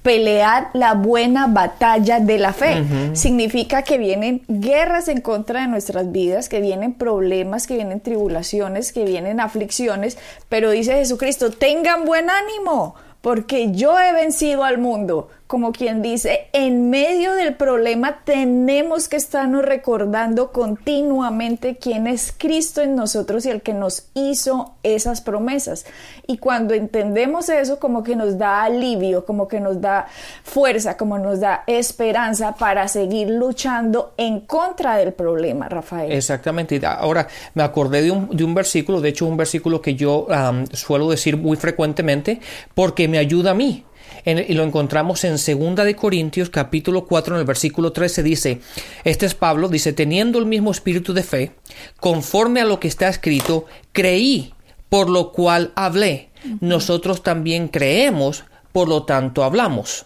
pelear 0.08 0.70
la 0.72 0.94
buena 0.94 1.48
batalla 1.48 2.22
de 2.22 2.40
la 2.40 2.54
fe. 2.54 2.82
Significa 3.12 3.82
que 3.82 3.98
vienen 3.98 4.42
guerras 4.48 5.10
en 5.10 5.20
contra 5.20 5.60
de 5.60 5.68
nuestras 5.68 6.14
vidas, 6.14 6.48
que 6.48 6.62
vienen 6.62 6.94
problemas, 6.94 7.68
que 7.68 7.76
vienen 7.76 8.00
tribulaciones, 8.00 8.94
que 8.94 9.04
vienen 9.04 9.42
aflicciones, 9.42 10.18
pero 10.48 10.72
dice 10.72 10.94
Jesucristo, 10.94 11.52
tengan 11.52 12.06
buen 12.06 12.30
ánimo, 12.30 12.96
porque 13.20 13.74
yo 13.74 14.00
he 14.00 14.14
vencido 14.14 14.64
al 14.64 14.78
mundo 14.78 15.28
como 15.48 15.72
quien 15.72 16.01
dice, 16.01 16.48
en 16.51 16.89
medio 16.89 17.34
del 17.34 17.56
problema 17.56 18.20
tenemos 18.25 19.08
que 19.08 19.16
estarnos 19.16 19.63
recordando 19.63 20.51
continuamente 20.51 21.77
quién 21.77 22.06
es 22.06 22.34
Cristo 22.38 22.82
en 22.82 22.96
nosotros 22.96 23.46
y 23.46 23.50
el 23.50 23.62
que 23.62 23.74
nos 23.74 24.08
hizo 24.13 24.75
esas 24.84 25.22
promesas. 25.22 25.86
Y 26.27 26.38
cuando 26.38 26.74
entendemos 26.74 27.48
eso, 27.48 27.80
como 27.80 28.04
que 28.04 28.18
nos 28.18 28.38
da 28.38 28.63
alivio, 28.63 29.25
como 29.25 29.48
que 29.48 29.62
nos 29.62 29.80
da 29.80 30.08
fuerza, 30.44 30.98
como 30.98 31.18
nos 31.18 31.39
da 31.39 31.63
esperanza 31.66 32.56
para 32.56 32.89
seguir 32.89 33.30
luchando 33.30 34.13
en 34.18 34.42
contra 34.42 34.98
del 34.98 35.13
problema, 35.13 35.70
Rafael. 35.70 36.12
Exactamente. 36.12 36.82
Ahora, 36.86 37.25
me 37.54 37.63
acordé 37.63 38.01
de 38.01 38.12
un, 38.12 38.36
de 38.36 38.44
un 38.44 38.54
versículo, 38.54 39.00
de 39.00 39.10
hecho 39.10 39.25
un 39.25 39.38
versículo 39.38 39.82
que 39.82 39.96
yo 39.96 40.27
suelo 40.74 41.10
decir 41.10 41.38
muy 41.38 41.56
frecuentemente 41.56 42.42
porque 42.75 43.08
me 43.08 43.18
ayuda 43.18 43.51
a 43.51 43.54
mí 43.54 43.86
y 44.26 44.54
lo 44.54 44.64
encontramos 44.64 45.24
en 45.24 45.34
2 45.34 45.86
de 45.86 45.96
Corintios 45.96 46.50
capítulo 46.50 47.06
4 47.06 47.36
en 47.36 47.40
el 47.40 47.46
versículo 47.46 47.92
13 47.92 48.24
dice, 48.24 48.60
este 49.04 49.26
es 49.26 49.36
Pablo, 49.36 49.70
dice, 49.70 49.94
teniendo 49.94 50.40
el 50.40 50.46
mismo 50.46 50.72
espíritu 50.72 51.14
de 51.14 51.24
fe, 51.24 51.52
conforme 52.00 52.62
a 52.62 52.66
lo 52.66 52.80
que 52.80 52.88
está 52.88 53.08
escrito, 53.08 53.66
creí, 53.92 54.54
por 54.90 55.10
lo 55.10 55.32
cual 55.32 55.72
hablé. 55.76 56.30
Nosotros 56.62 57.24
también 57.24 57.68
creemos, 57.68 58.46
por 58.72 58.88
lo 58.88 59.04
tanto 59.04 59.44
hablamos. 59.44 60.06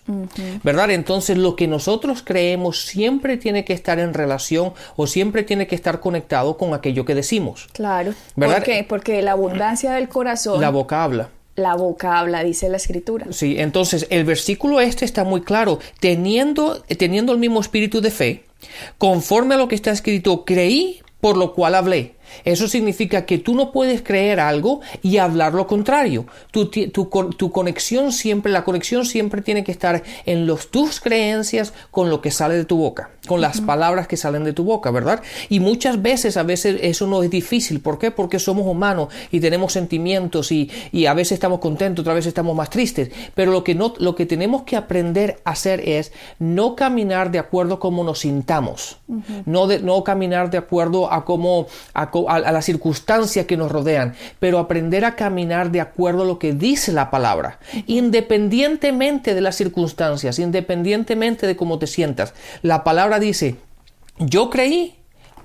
¿Verdad? 0.63 0.91
Entonces 0.91 1.37
lo 1.37 1.55
que 1.55 1.67
nosotros 1.67 2.23
creemos 2.23 2.81
siempre 2.85 3.37
tiene 3.37 3.65
que 3.65 3.73
estar 3.73 3.99
en 3.99 4.13
relación 4.13 4.73
o 4.95 5.07
siempre 5.07 5.43
tiene 5.43 5.67
que 5.67 5.75
estar 5.75 5.99
conectado 5.99 6.57
con 6.57 6.73
aquello 6.73 7.05
que 7.05 7.15
decimos. 7.15 7.67
Claro. 7.73 8.13
¿Verdad? 8.35 8.57
¿Por 8.57 8.63
qué? 8.63 8.85
Porque 8.87 9.21
la 9.21 9.33
abundancia 9.33 9.91
del 9.91 10.07
corazón... 10.09 10.61
La 10.61 10.69
boca 10.69 11.03
habla. 11.03 11.29
La 11.55 11.75
boca 11.75 12.19
habla, 12.19 12.43
dice 12.43 12.69
la 12.69 12.77
escritura. 12.77 13.27
Sí, 13.31 13.55
entonces 13.57 14.07
el 14.09 14.23
versículo 14.23 14.79
este 14.79 15.05
está 15.05 15.23
muy 15.23 15.41
claro. 15.41 15.79
Teniendo, 15.99 16.81
teniendo 16.97 17.33
el 17.33 17.39
mismo 17.39 17.59
espíritu 17.59 18.01
de 18.01 18.11
fe, 18.11 18.45
conforme 18.97 19.55
a 19.55 19.57
lo 19.57 19.67
que 19.67 19.75
está 19.75 19.91
escrito, 19.91 20.45
creí, 20.45 21.01
por 21.19 21.37
lo 21.37 21.53
cual 21.53 21.75
hablé. 21.75 22.15
Eso 22.43 22.67
significa 22.67 23.25
que 23.25 23.37
tú 23.37 23.55
no 23.55 23.71
puedes 23.71 24.01
creer 24.01 24.39
algo 24.39 24.81
y 25.01 25.17
hablar 25.17 25.53
lo 25.53 25.67
contrario. 25.67 26.25
Tu, 26.51 26.67
tu, 26.67 27.51
conexión 27.51 28.11
siempre, 28.11 28.51
la 28.51 28.63
conexión 28.63 29.05
siempre 29.05 29.41
tiene 29.41 29.63
que 29.63 29.71
estar 29.71 30.03
en 30.25 30.45
los, 30.45 30.69
tus 30.69 30.99
creencias 30.99 31.73
con 31.91 32.09
lo 32.09 32.21
que 32.21 32.31
sale 32.31 32.55
de 32.55 32.65
tu 32.65 32.77
boca, 32.77 33.11
con 33.27 33.41
las 33.41 33.61
palabras 33.61 34.07
que 34.07 34.17
salen 34.17 34.43
de 34.43 34.53
tu 34.53 34.63
boca, 34.63 34.91
¿verdad? 34.91 35.21
Y 35.49 35.59
muchas 35.59 36.01
veces, 36.01 36.37
a 36.37 36.43
veces 36.43 36.79
eso 36.81 37.07
no 37.07 37.23
es 37.23 37.29
difícil. 37.29 37.79
¿Por 37.79 37.99
qué? 37.99 38.11
Porque 38.11 38.39
somos 38.39 38.65
humanos 38.65 39.09
y 39.31 39.39
tenemos 39.39 39.73
sentimientos 39.73 40.51
y, 40.51 40.69
y 40.91 41.05
a 41.05 41.13
veces 41.13 41.33
estamos 41.33 41.59
contentos, 41.59 42.03
otras 42.03 42.15
veces 42.15 42.29
estamos 42.29 42.55
más 42.55 42.69
tristes. 42.69 43.11
Pero 43.35 43.51
lo 43.51 43.63
que, 43.63 43.75
no, 43.75 43.93
lo 43.97 44.15
que 44.15 44.25
tenemos 44.25 44.63
que 44.63 44.75
aprender 44.75 45.41
a 45.45 45.51
hacer 45.51 45.87
es 45.87 46.11
no 46.39 46.75
caminar 46.75 47.31
de 47.31 47.39
acuerdo 47.39 47.75
a 47.75 47.79
cómo 47.79 48.03
nos 48.03 48.19
sintamos, 48.19 48.97
no, 49.45 49.67
de, 49.67 49.79
no 49.79 50.03
caminar 50.03 50.49
de 50.49 50.57
acuerdo 50.57 51.11
a 51.11 51.25
cómo, 51.25 51.67
a 51.93 52.11
a, 52.29 52.39
las 52.39 52.65
circunstancias 52.65 53.45
que 53.45 53.57
nos 53.57 53.71
rodean, 53.71 54.15
pero 54.39 54.59
aprender 54.59 55.05
a 55.05 55.15
caminar 55.15 55.71
de 55.71 55.81
acuerdo 55.81 56.23
a 56.23 56.25
lo 56.25 56.39
que 56.39 56.53
dice 56.53 56.91
la 56.91 57.09
palabra, 57.09 57.59
independientemente 57.87 59.33
de 59.33 59.41
las 59.41 59.55
circunstancias, 59.55 60.39
independientemente 60.39 61.47
de 61.47 61.55
cómo 61.55 61.79
te 61.79 61.87
sientas. 61.87 62.33
La 62.61 62.83
palabra 62.83 63.19
dice, 63.19 63.55
yo 64.19 64.49
creí, 64.49 64.95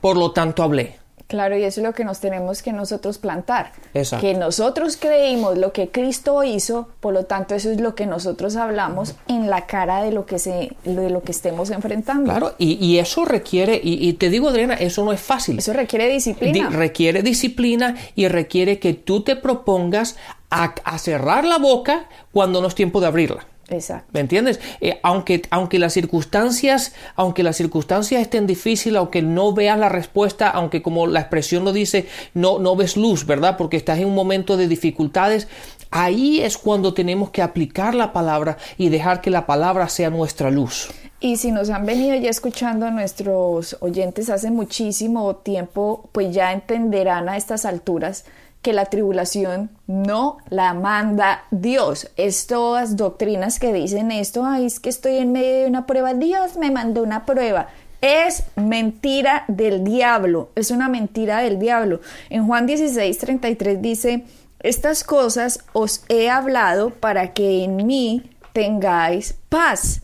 por 0.00 0.16
lo 0.16 0.32
tanto 0.32 0.62
hablé. 0.62 1.05
Claro, 1.28 1.58
y 1.58 1.64
eso 1.64 1.80
es 1.80 1.86
lo 1.86 1.92
que 1.92 2.04
nos 2.04 2.20
tenemos 2.20 2.62
que 2.62 2.72
nosotros 2.72 3.18
plantar. 3.18 3.72
Que 4.20 4.34
nosotros 4.34 4.96
creímos 4.96 5.58
lo 5.58 5.72
que 5.72 5.88
Cristo 5.88 6.44
hizo, 6.44 6.88
por 7.00 7.14
lo 7.14 7.24
tanto 7.24 7.56
eso 7.56 7.70
es 7.70 7.80
lo 7.80 7.96
que 7.96 8.06
nosotros 8.06 8.54
hablamos 8.54 9.16
en 9.26 9.50
la 9.50 9.66
cara 9.66 10.04
de 10.04 10.12
lo 10.12 10.24
que 10.24 10.38
se, 10.38 10.76
de 10.84 11.10
lo 11.10 11.22
que 11.22 11.32
estemos 11.32 11.70
enfrentando. 11.70 12.30
Claro, 12.30 12.54
y, 12.58 12.98
eso 12.98 13.24
requiere, 13.24 13.80
y, 13.82 14.12
te 14.14 14.30
digo 14.30 14.48
Adriana, 14.48 14.74
eso 14.74 15.04
no 15.04 15.12
es 15.12 15.20
fácil. 15.20 15.58
Eso 15.58 15.72
requiere 15.72 16.08
disciplina. 16.08 16.70
requiere 16.70 17.22
disciplina 17.22 17.96
y 18.14 18.28
requiere 18.28 18.78
que 18.78 18.94
tú 18.94 19.22
te 19.22 19.34
propongas 19.34 20.16
a 20.48 20.98
cerrar 20.98 21.44
la 21.44 21.58
boca 21.58 22.08
cuando 22.32 22.60
no 22.60 22.68
es 22.68 22.76
tiempo 22.76 23.00
de 23.00 23.08
abrirla. 23.08 23.46
Exacto. 23.68 24.10
¿Me 24.12 24.20
entiendes? 24.20 24.60
Eh, 24.80 25.00
aunque, 25.02 25.42
aunque 25.50 25.78
las 25.78 25.92
circunstancias, 25.92 26.94
aunque 27.16 27.42
las 27.42 27.56
circunstancias 27.56 28.22
estén 28.22 28.46
difíciles, 28.46 28.98
aunque 28.98 29.22
no 29.22 29.52
veas 29.52 29.78
la 29.78 29.88
respuesta, 29.88 30.48
aunque 30.50 30.82
como 30.82 31.06
la 31.06 31.20
expresión 31.20 31.64
lo 31.64 31.72
dice, 31.72 32.06
no, 32.34 32.58
no 32.58 32.76
ves 32.76 32.96
luz, 32.96 33.26
¿verdad? 33.26 33.56
Porque 33.56 33.76
estás 33.76 33.98
en 33.98 34.06
un 34.06 34.14
momento 34.14 34.56
de 34.56 34.68
dificultades, 34.68 35.48
ahí 35.90 36.40
es 36.40 36.58
cuando 36.58 36.94
tenemos 36.94 37.30
que 37.30 37.42
aplicar 37.42 37.94
la 37.94 38.12
palabra 38.12 38.56
y 38.78 38.88
dejar 38.88 39.20
que 39.20 39.30
la 39.30 39.46
palabra 39.46 39.88
sea 39.88 40.10
nuestra 40.10 40.50
luz. 40.50 40.88
Y 41.18 41.36
si 41.36 41.50
nos 41.50 41.70
han 41.70 41.86
venido 41.86 42.14
ya 42.16 42.28
escuchando 42.28 42.86
a 42.86 42.90
nuestros 42.90 43.76
oyentes 43.80 44.28
hace 44.28 44.50
muchísimo 44.50 45.36
tiempo, 45.36 46.08
pues 46.12 46.34
ya 46.34 46.52
entenderán 46.52 47.28
a 47.28 47.36
estas 47.36 47.64
alturas 47.64 48.26
que 48.66 48.72
la 48.72 48.86
tribulación 48.86 49.70
no 49.86 50.38
la 50.50 50.74
manda 50.74 51.44
Dios. 51.52 52.10
Estas 52.16 52.96
doctrinas 52.96 53.60
que 53.60 53.72
dicen 53.72 54.10
esto, 54.10 54.44
ay, 54.44 54.66
es 54.66 54.80
que 54.80 54.88
estoy 54.88 55.18
en 55.18 55.30
medio 55.30 55.60
de 55.60 55.66
una 55.66 55.86
prueba, 55.86 56.14
Dios 56.14 56.56
me 56.56 56.72
mandó 56.72 57.04
una 57.04 57.24
prueba. 57.26 57.68
Es 58.00 58.42
mentira 58.56 59.44
del 59.46 59.84
diablo, 59.84 60.50
es 60.56 60.72
una 60.72 60.88
mentira 60.88 61.42
del 61.42 61.60
diablo. 61.60 62.00
En 62.28 62.44
Juan 62.48 62.66
16, 62.66 63.16
33 63.18 63.80
dice, 63.80 64.24
estas 64.58 65.04
cosas 65.04 65.60
os 65.72 66.02
he 66.08 66.28
hablado 66.28 66.90
para 66.90 67.34
que 67.34 67.62
en 67.62 67.86
mí 67.86 68.32
tengáis 68.52 69.36
paz. 69.48 70.02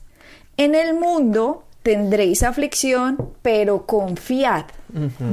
En 0.57 0.76
el 0.76 0.95
mundo 0.95 1.64
tendréis 1.83 2.45
aflicción, 2.45 3.33
pero 3.42 3.87
confiad. 3.87 4.66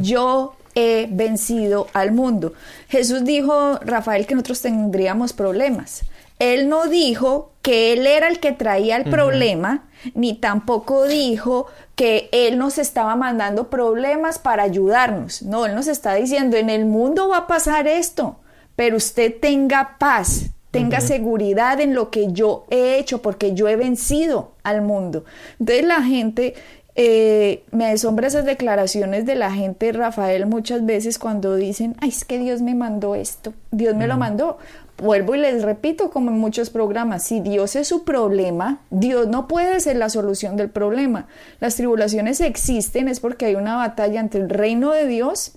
Yo 0.02 0.56
he 0.80 1.08
vencido 1.10 1.88
al 1.94 2.12
mundo. 2.12 2.54
Jesús 2.88 3.26
dijo, 3.26 3.80
Rafael, 3.84 4.26
que 4.26 4.36
nosotros 4.36 4.62
tendríamos 4.62 5.34
problemas. 5.34 6.04
Él 6.40 6.70
no 6.70 6.88
dijo 6.88 7.52
que 7.62 7.92
él 7.92 8.08
era 8.08 8.30
el 8.30 8.40
que 8.40 8.54
traía 8.54 8.96
el 8.96 9.10
problema, 9.10 9.90
ni 10.14 10.34
tampoco 10.34 11.06
dijo 11.06 11.68
que 11.96 12.30
él 12.32 12.58
nos 12.58 12.78
estaba 12.78 13.18
mandando 13.18 13.70
problemas 13.70 14.40
para 14.40 14.64
ayudarnos. 14.64 15.42
No, 15.42 15.66
él 15.66 15.76
nos 15.76 15.88
está 15.88 16.14
diciendo, 16.14 16.56
en 16.56 16.70
el 16.70 16.86
mundo 16.86 17.28
va 17.28 17.40
a 17.40 17.48
pasar 17.48 17.88
esto, 17.88 18.38
pero 18.78 18.96
usted 18.96 19.36
tenga 19.42 19.98
paz, 20.00 20.52
tenga 20.72 21.02
seguridad 21.02 21.82
en 21.82 21.94
lo 21.94 22.10
que 22.10 22.32
yo 22.32 22.66
he 22.70 22.98
hecho, 22.98 23.22
porque 23.22 23.54
yo 23.54 23.68
he 23.68 23.76
vencido 23.76 24.54
al 24.64 24.82
mundo. 24.82 25.26
Entonces 25.60 25.86
la 25.86 26.02
gente 26.04 26.54
eh, 27.02 27.64
me 27.72 27.86
asombra 27.86 28.28
esas 28.28 28.44
declaraciones 28.44 29.26
de 29.26 29.36
la 29.36 29.54
gente, 29.54 29.94
Rafael, 29.94 30.46
muchas 30.48 30.86
veces 30.86 31.18
cuando 31.18 31.56
dicen, 31.56 31.96
ay, 32.02 32.10
es 32.10 32.26
que 32.26 32.38
Dios 32.38 32.62
me 32.62 32.76
mandó 32.76 33.16
esto, 33.16 33.54
Dios 33.72 33.96
me 33.96 34.06
lo 34.06 34.18
mandó. 34.18 34.58
Vuelvo 34.98 35.34
y 35.34 35.38
les 35.38 35.64
repito, 35.64 36.10
como 36.10 36.30
en 36.30 36.38
muchos 36.38 36.70
programas, 36.70 37.24
si 37.24 37.40
Dios 37.40 37.78
es 37.78 37.88
su 37.88 38.04
problema, 38.04 38.82
Dios 38.90 39.30
no 39.30 39.48
puede 39.48 39.80
ser 39.80 39.96
la 39.96 40.10
solución 40.10 40.58
del 40.58 40.70
problema. 40.70 41.28
Las 41.62 41.78
tribulaciones 41.78 42.42
existen 42.42 43.08
es 43.08 43.22
porque 43.22 43.46
hay 43.46 43.56
una 43.56 43.78
batalla 43.78 44.20
entre 44.20 44.42
el 44.42 44.50
reino 44.50 44.92
de 44.92 45.08
Dios 45.08 45.54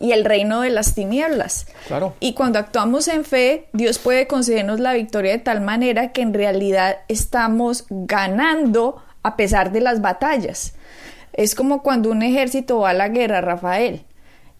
y 0.00 0.12
el 0.12 0.24
reino 0.24 0.62
de 0.62 0.70
las 0.70 0.94
tinieblas. 0.94 1.66
Claro. 1.88 2.14
Y 2.20 2.32
cuando 2.32 2.58
actuamos 2.58 3.06
en 3.08 3.26
fe, 3.26 3.68
Dios 3.74 3.98
puede 3.98 4.26
concedernos 4.26 4.80
la 4.80 4.94
victoria 4.94 5.32
de 5.32 5.40
tal 5.40 5.60
manera 5.60 6.12
que 6.12 6.22
en 6.22 6.32
realidad 6.32 6.96
estamos 7.08 7.84
ganando 7.90 9.03
a 9.24 9.36
pesar 9.36 9.72
de 9.72 9.80
las 9.80 10.00
batallas. 10.00 10.74
Es 11.32 11.56
como 11.56 11.82
cuando 11.82 12.10
un 12.10 12.22
ejército 12.22 12.78
va 12.78 12.90
a 12.90 12.94
la 12.94 13.08
guerra, 13.08 13.40
Rafael. 13.40 14.04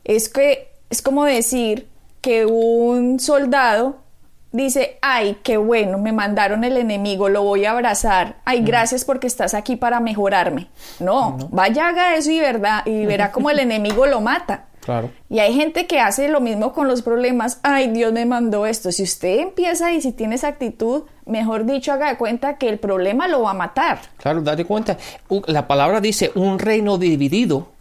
Es 0.03 0.29
que 0.29 0.73
es 0.91 1.01
como 1.01 1.25
decir 1.25 1.89
que 2.21 2.47
un 2.47 3.21
soldado 3.21 3.99
dice, 4.51 4.99
ay, 5.03 5.39
qué 5.43 5.57
bueno, 5.57 5.99
me 5.99 6.13
mandaron 6.13 6.65
el 6.65 6.77
enemigo, 6.77 7.29
lo 7.29 7.43
voy 7.43 7.65
a 7.65 7.73
abrazar, 7.73 8.37
ay, 8.45 8.63
gracias 8.63 9.05
porque 9.05 9.27
estás 9.27 9.53
aquí 9.53 9.75
para 9.75 9.99
mejorarme. 9.99 10.69
No, 11.01 11.37
vaya 11.51 11.89
haga 11.89 12.15
eso 12.15 12.31
y 12.31 12.39
verdad, 12.39 12.87
y 12.87 13.05
verá 13.05 13.33
como 13.33 13.51
el 13.51 13.59
enemigo 13.61 14.07
lo 14.07 14.21
mata. 14.21 14.67
Claro. 14.85 15.11
Y 15.31 15.39
hay 15.39 15.55
gente 15.55 15.87
que 15.87 16.01
hace 16.01 16.29
lo 16.29 16.41
mismo 16.41 16.73
con 16.73 16.89
los 16.89 17.01
problemas. 17.01 17.59
Ay, 17.63 17.91
Dios 17.91 18.13
me 18.13 18.27
mandó 18.27 18.67
esto. 18.67 18.93
Si 18.93 19.03
usted 19.03 19.39
empieza 19.39 19.93
y 19.93 20.03
si 20.03 20.13
tiene 20.13 20.35
esa 20.35 20.49
actitud, 20.49 21.05
mejor 21.25 21.65
dicho, 21.65 21.93
haga 21.93 22.11
de 22.11 22.19
cuenta 22.19 22.59
que 22.59 22.69
el 22.69 22.79
problema 22.79 23.27
lo 23.27 23.43
va 23.43 23.53
a 23.53 23.55
matar. 23.55 24.01
Claro, 24.19 24.43
date 24.43 24.65
cuenta. 24.65 24.99
La 25.47 25.67
palabra 25.67 26.01
dice 26.01 26.33
un 26.35 26.59
reino 26.59 26.99
dividido 26.99 27.74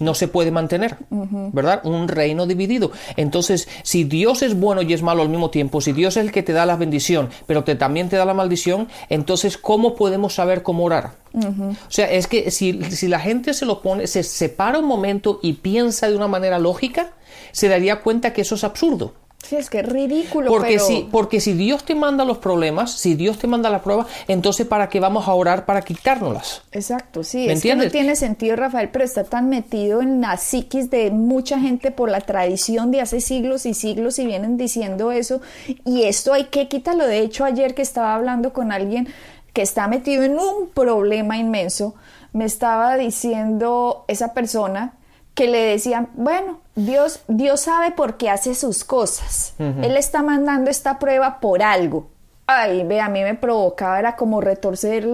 no 0.00 0.14
se 0.14 0.28
puede 0.28 0.50
mantener, 0.50 0.96
¿verdad? 1.10 1.80
Un 1.84 2.08
reino 2.08 2.46
dividido. 2.46 2.92
Entonces, 3.16 3.68
si 3.82 4.04
Dios 4.04 4.42
es 4.42 4.58
bueno 4.58 4.82
y 4.82 4.92
es 4.92 5.02
malo 5.02 5.22
al 5.22 5.28
mismo 5.28 5.50
tiempo, 5.50 5.80
si 5.80 5.92
Dios 5.92 6.16
es 6.16 6.24
el 6.24 6.32
que 6.32 6.42
te 6.42 6.52
da 6.52 6.66
la 6.66 6.76
bendición, 6.76 7.28
pero 7.46 7.64
te, 7.64 7.74
también 7.76 8.08
te 8.08 8.16
da 8.16 8.24
la 8.24 8.34
maldición, 8.34 8.88
entonces, 9.08 9.56
¿cómo 9.56 9.94
podemos 9.94 10.34
saber 10.34 10.62
cómo 10.62 10.84
orar? 10.84 11.12
O 11.34 11.90
sea, 11.90 12.10
es 12.10 12.26
que 12.26 12.50
si, 12.50 12.82
si 12.90 13.08
la 13.08 13.20
gente 13.20 13.54
se 13.54 13.64
lo 13.64 13.80
pone, 13.80 14.06
se 14.06 14.22
separa 14.22 14.78
un 14.78 14.86
momento 14.86 15.40
y 15.42 15.54
piensa 15.54 16.08
de 16.08 16.16
una 16.16 16.28
manera 16.28 16.58
lógica, 16.58 17.12
se 17.52 17.68
daría 17.68 18.00
cuenta 18.00 18.32
que 18.32 18.42
eso 18.42 18.54
es 18.54 18.64
absurdo. 18.64 19.14
Sí, 19.42 19.56
es 19.56 19.70
que 19.70 19.80
es 19.80 19.86
ridículo. 19.86 20.48
Porque, 20.48 20.78
si, 20.78 21.08
porque 21.10 21.40
si 21.40 21.52
Dios 21.54 21.84
te 21.84 21.94
manda 21.94 22.24
los 22.24 22.38
problemas, 22.38 22.92
si 22.92 23.14
Dios 23.14 23.38
te 23.38 23.46
manda 23.46 23.70
la 23.70 23.82
prueba, 23.82 24.06
entonces 24.28 24.66
¿para 24.66 24.88
qué 24.88 25.00
vamos 25.00 25.26
a 25.26 25.34
orar 25.34 25.66
para 25.66 25.82
quitárnoslas? 25.82 26.62
Exacto, 26.70 27.24
sí. 27.24 27.48
es 27.48 27.60
que 27.60 27.74
no 27.74 27.88
tiene 27.90 28.14
sentido, 28.14 28.54
Rafael, 28.54 28.90
pero 28.90 29.04
está 29.04 29.24
tan 29.24 29.48
metido 29.48 30.00
en 30.00 30.20
la 30.20 30.36
psiquis 30.36 30.90
de 30.90 31.10
mucha 31.10 31.58
gente 31.58 31.90
por 31.90 32.08
la 32.08 32.20
tradición 32.20 32.90
de 32.92 33.00
hace 33.00 33.20
siglos 33.20 33.66
y 33.66 33.74
siglos 33.74 34.18
y 34.18 34.26
vienen 34.26 34.56
diciendo 34.56 35.10
eso. 35.10 35.40
Y 35.84 36.04
esto 36.04 36.32
hay 36.32 36.44
que 36.44 36.68
quitarlo. 36.68 37.06
De 37.06 37.18
hecho, 37.18 37.44
ayer 37.44 37.74
que 37.74 37.82
estaba 37.82 38.14
hablando 38.14 38.52
con 38.52 38.70
alguien 38.70 39.08
que 39.52 39.62
está 39.62 39.88
metido 39.88 40.22
en 40.22 40.38
un 40.38 40.68
problema 40.72 41.36
inmenso, 41.36 41.94
me 42.32 42.44
estaba 42.44 42.96
diciendo 42.96 44.04
esa 44.08 44.32
persona 44.32 44.94
que 45.34 45.46
le 45.46 45.58
decían, 45.58 46.08
bueno, 46.14 46.60
Dios, 46.74 47.20
Dios 47.28 47.62
sabe 47.62 47.90
por 47.90 48.16
qué 48.16 48.30
hace 48.30 48.54
sus 48.54 48.84
cosas. 48.84 49.54
Él 49.58 49.96
está 49.96 50.22
mandando 50.22 50.70
esta 50.70 50.98
prueba 50.98 51.40
por 51.40 51.62
algo. 51.62 52.08
ay, 52.46 52.82
ve, 52.84 53.00
a 53.00 53.08
mí 53.08 53.22
me 53.22 53.34
provocaba, 53.34 53.98
era 53.98 54.16
como 54.16 54.40
retorcer 54.40 55.08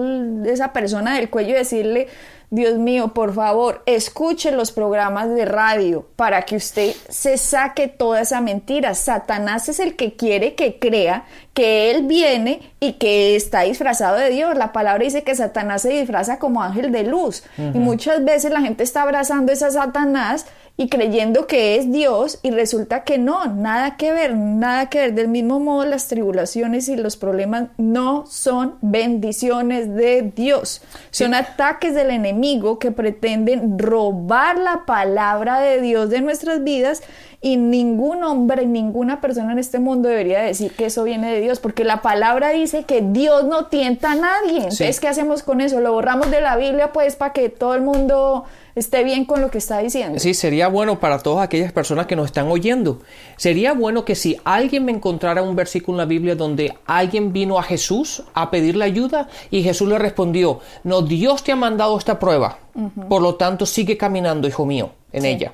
esa 0.45 0.73
persona 0.73 1.15
del 1.15 1.29
cuello 1.29 1.51
y 1.51 1.53
decirle, 1.53 2.07
Dios 2.51 2.79
mío, 2.79 3.09
por 3.09 3.35
favor, 3.35 3.83
escuche 3.85 4.51
los 4.51 4.71
programas 4.71 5.29
de 5.29 5.45
radio 5.45 6.07
para 6.15 6.41
que 6.43 6.55
usted 6.55 6.95
se 7.07 7.37
saque 7.37 7.87
toda 7.87 8.21
esa 8.21 8.41
mentira. 8.41 8.95
Satanás 8.95 9.69
es 9.69 9.79
el 9.79 9.95
que 9.95 10.15
quiere 10.15 10.55
que 10.55 10.79
crea 10.79 11.25
que 11.53 11.91
él 11.91 12.07
viene 12.07 12.73
y 12.79 12.93
que 12.93 13.35
está 13.35 13.61
disfrazado 13.61 14.17
de 14.17 14.31
Dios. 14.31 14.57
La 14.57 14.71
palabra 14.71 15.03
dice 15.03 15.23
que 15.23 15.35
Satanás 15.35 15.83
se 15.83 15.89
disfraza 15.89 16.39
como 16.39 16.63
ángel 16.63 16.91
de 16.91 17.03
luz. 17.03 17.43
Y 17.57 17.77
muchas 17.77 18.25
veces 18.25 18.51
la 18.51 18.61
gente 18.61 18.83
está 18.83 19.03
abrazando 19.03 19.51
a 19.51 19.53
esa 19.53 19.69
Satanás 19.69 20.47
y 20.79 20.87
creyendo 20.87 21.45
que 21.45 21.75
es 21.75 21.91
Dios 21.91 22.39
y 22.41 22.51
resulta 22.51 23.03
que 23.03 23.17
no, 23.17 23.47
nada 23.47 23.97
que 23.97 24.13
ver, 24.13 24.37
nada 24.37 24.89
que 24.89 24.99
ver. 24.99 25.13
Del 25.13 25.27
mismo 25.27 25.59
modo, 25.59 25.83
las 25.83 26.07
tribulaciones 26.07 26.87
y 26.87 26.95
los 26.95 27.17
problemas 27.17 27.65
no 27.75 28.25
son 28.27 28.75
bendiciones 28.79 29.93
de 29.93 30.31
Dios, 30.33 30.81
son 31.11 31.33
ataques 31.33 31.93
del 31.95 32.11
enemigo 32.11 32.79
que 32.79 32.91
pretenden 32.91 33.77
robar 33.77 34.57
la 34.57 34.85
palabra 34.85 35.59
de 35.59 35.81
Dios 35.81 36.09
de 36.09 36.21
nuestras 36.21 36.63
vidas 36.63 37.03
y 37.41 37.57
ningún 37.57 38.23
hombre, 38.23 38.65
ninguna 38.65 39.19
persona 39.19 39.51
en 39.51 39.59
este 39.59 39.79
mundo 39.79 40.07
debería 40.07 40.39
decir 40.39 40.71
que 40.71 40.85
eso 40.85 41.03
viene 41.03 41.33
de 41.33 41.41
Dios, 41.41 41.59
porque 41.59 41.83
la 41.83 42.01
palabra 42.01 42.51
dice 42.51 42.83
que 42.83 43.01
Dios 43.01 43.43
no 43.43 43.65
tienta 43.65 44.13
a 44.13 44.15
nadie. 44.15 44.57
Entonces, 44.59 45.01
¿qué 45.01 45.09
hacemos 45.09 45.43
con 45.43 45.59
eso? 45.59 45.81
Lo 45.81 45.91
borramos 45.91 46.31
de 46.31 46.39
la 46.39 46.55
Biblia 46.55 46.93
pues 46.93 47.17
para 47.17 47.33
que 47.33 47.49
todo 47.49 47.75
el 47.75 47.81
mundo 47.81 48.45
esté 48.75 49.03
bien 49.03 49.25
con 49.25 49.41
lo 49.41 49.51
que 49.51 49.57
está 49.57 49.79
diciendo. 49.79 50.19
Sí, 50.19 50.33
sería 50.33 50.67
bueno 50.67 50.99
para 50.99 51.19
todas 51.19 51.43
aquellas 51.43 51.71
personas 51.71 52.07
que 52.07 52.15
nos 52.15 52.27
están 52.27 52.47
oyendo. 52.47 52.99
Sería 53.37 53.73
bueno 53.73 54.05
que 54.05 54.15
si 54.15 54.37
alguien 54.43 54.85
me 54.85 54.91
encontrara 54.91 55.41
un 55.41 55.55
versículo 55.55 55.95
en 55.95 55.99
la 55.99 56.05
Biblia 56.05 56.35
donde 56.35 56.75
alguien 56.85 57.33
vino 57.33 57.59
a 57.59 57.63
Jesús 57.63 58.23
a 58.33 58.51
pedirle 58.51 58.85
ayuda 58.85 59.27
y 59.51 59.63
Jesús 59.63 59.87
le 59.87 59.99
respondió, 59.99 60.59
no, 60.83 61.01
Dios 61.01 61.43
te 61.43 61.51
ha 61.51 61.55
mandado 61.55 61.97
esta 61.97 62.19
prueba, 62.19 62.59
por 63.07 63.21
lo 63.21 63.35
tanto 63.35 63.65
sigue 63.65 63.97
caminando, 63.97 64.47
hijo 64.47 64.65
mío, 64.65 64.91
en 65.11 65.25
ella. 65.25 65.53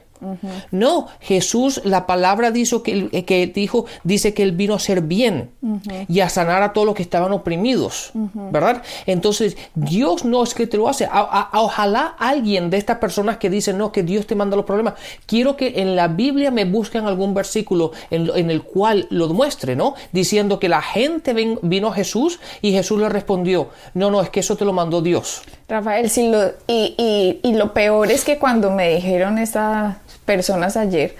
No, 0.71 1.07
Jesús, 1.19 1.81
la 1.83 2.07
palabra 2.07 2.51
dijo 2.51 2.83
que, 2.83 3.25
que, 3.25 3.47
dijo, 3.47 3.85
dice 4.03 4.33
que 4.33 4.43
él 4.43 4.53
vino 4.53 4.73
a 4.73 4.79
ser 4.79 5.01
bien 5.01 5.51
y 6.07 6.21
a 6.21 6.29
sanar 6.29 6.63
a 6.63 6.73
todos 6.73 6.87
los 6.87 6.95
que 6.95 7.03
estaban 7.03 7.31
oprimidos, 7.31 8.11
¿verdad? 8.13 8.81
Entonces, 9.05 9.57
Dios 9.75 10.25
no 10.25 10.43
es 10.43 10.53
que 10.53 10.67
te 10.67 10.77
lo 10.77 10.87
hace. 10.87 11.07
ojalá 11.53 12.15
alguien 12.17 12.69
de 12.69 12.77
estas 12.77 12.97
personas 12.97 13.37
que 13.37 13.49
dicen, 13.49 13.77
no, 13.77 13.91
que 13.91 14.03
Dios 14.03 14.25
te 14.25 14.35
manda 14.35 14.55
los 14.55 14.65
problemas, 14.65 14.95
quiero 15.25 15.55
que 15.57 15.73
en 15.81 15.95
la 15.95 16.07
Biblia 16.07 16.51
me 16.51 16.65
busquen 16.65 17.05
algún 17.05 17.33
versículo 17.33 17.91
en, 18.09 18.49
el 18.49 18.63
cual 18.63 19.07
lo 19.09 19.27
demuestre, 19.27 19.75
¿no? 19.75 19.95
Diciendo 20.11 20.59
que 20.59 20.69
la 20.69 20.81
gente 20.81 21.33
vino 21.61 21.87
a 21.89 21.93
Jesús 21.93 22.39
y 22.61 22.71
Jesús 22.71 22.99
le 22.99 23.09
respondió, 23.09 23.69
no, 23.93 24.09
no, 24.09 24.21
es 24.21 24.29
que 24.29 24.39
eso 24.39 24.55
te 24.55 24.65
lo 24.65 24.73
mandó 24.73 25.01
Dios. 25.01 25.41
Rafael, 25.67 26.09
lo, 26.31 26.47
y, 26.67 26.95
y, 26.97 27.39
y 27.43 27.53
lo 27.55 27.73
peor 27.73 28.11
es 28.11 28.23
que 28.23 28.37
cuando 28.37 28.71
me 28.71 28.95
dijeron 28.95 29.37
esta 29.37 29.99
personas 30.25 30.77
ayer 30.77 31.15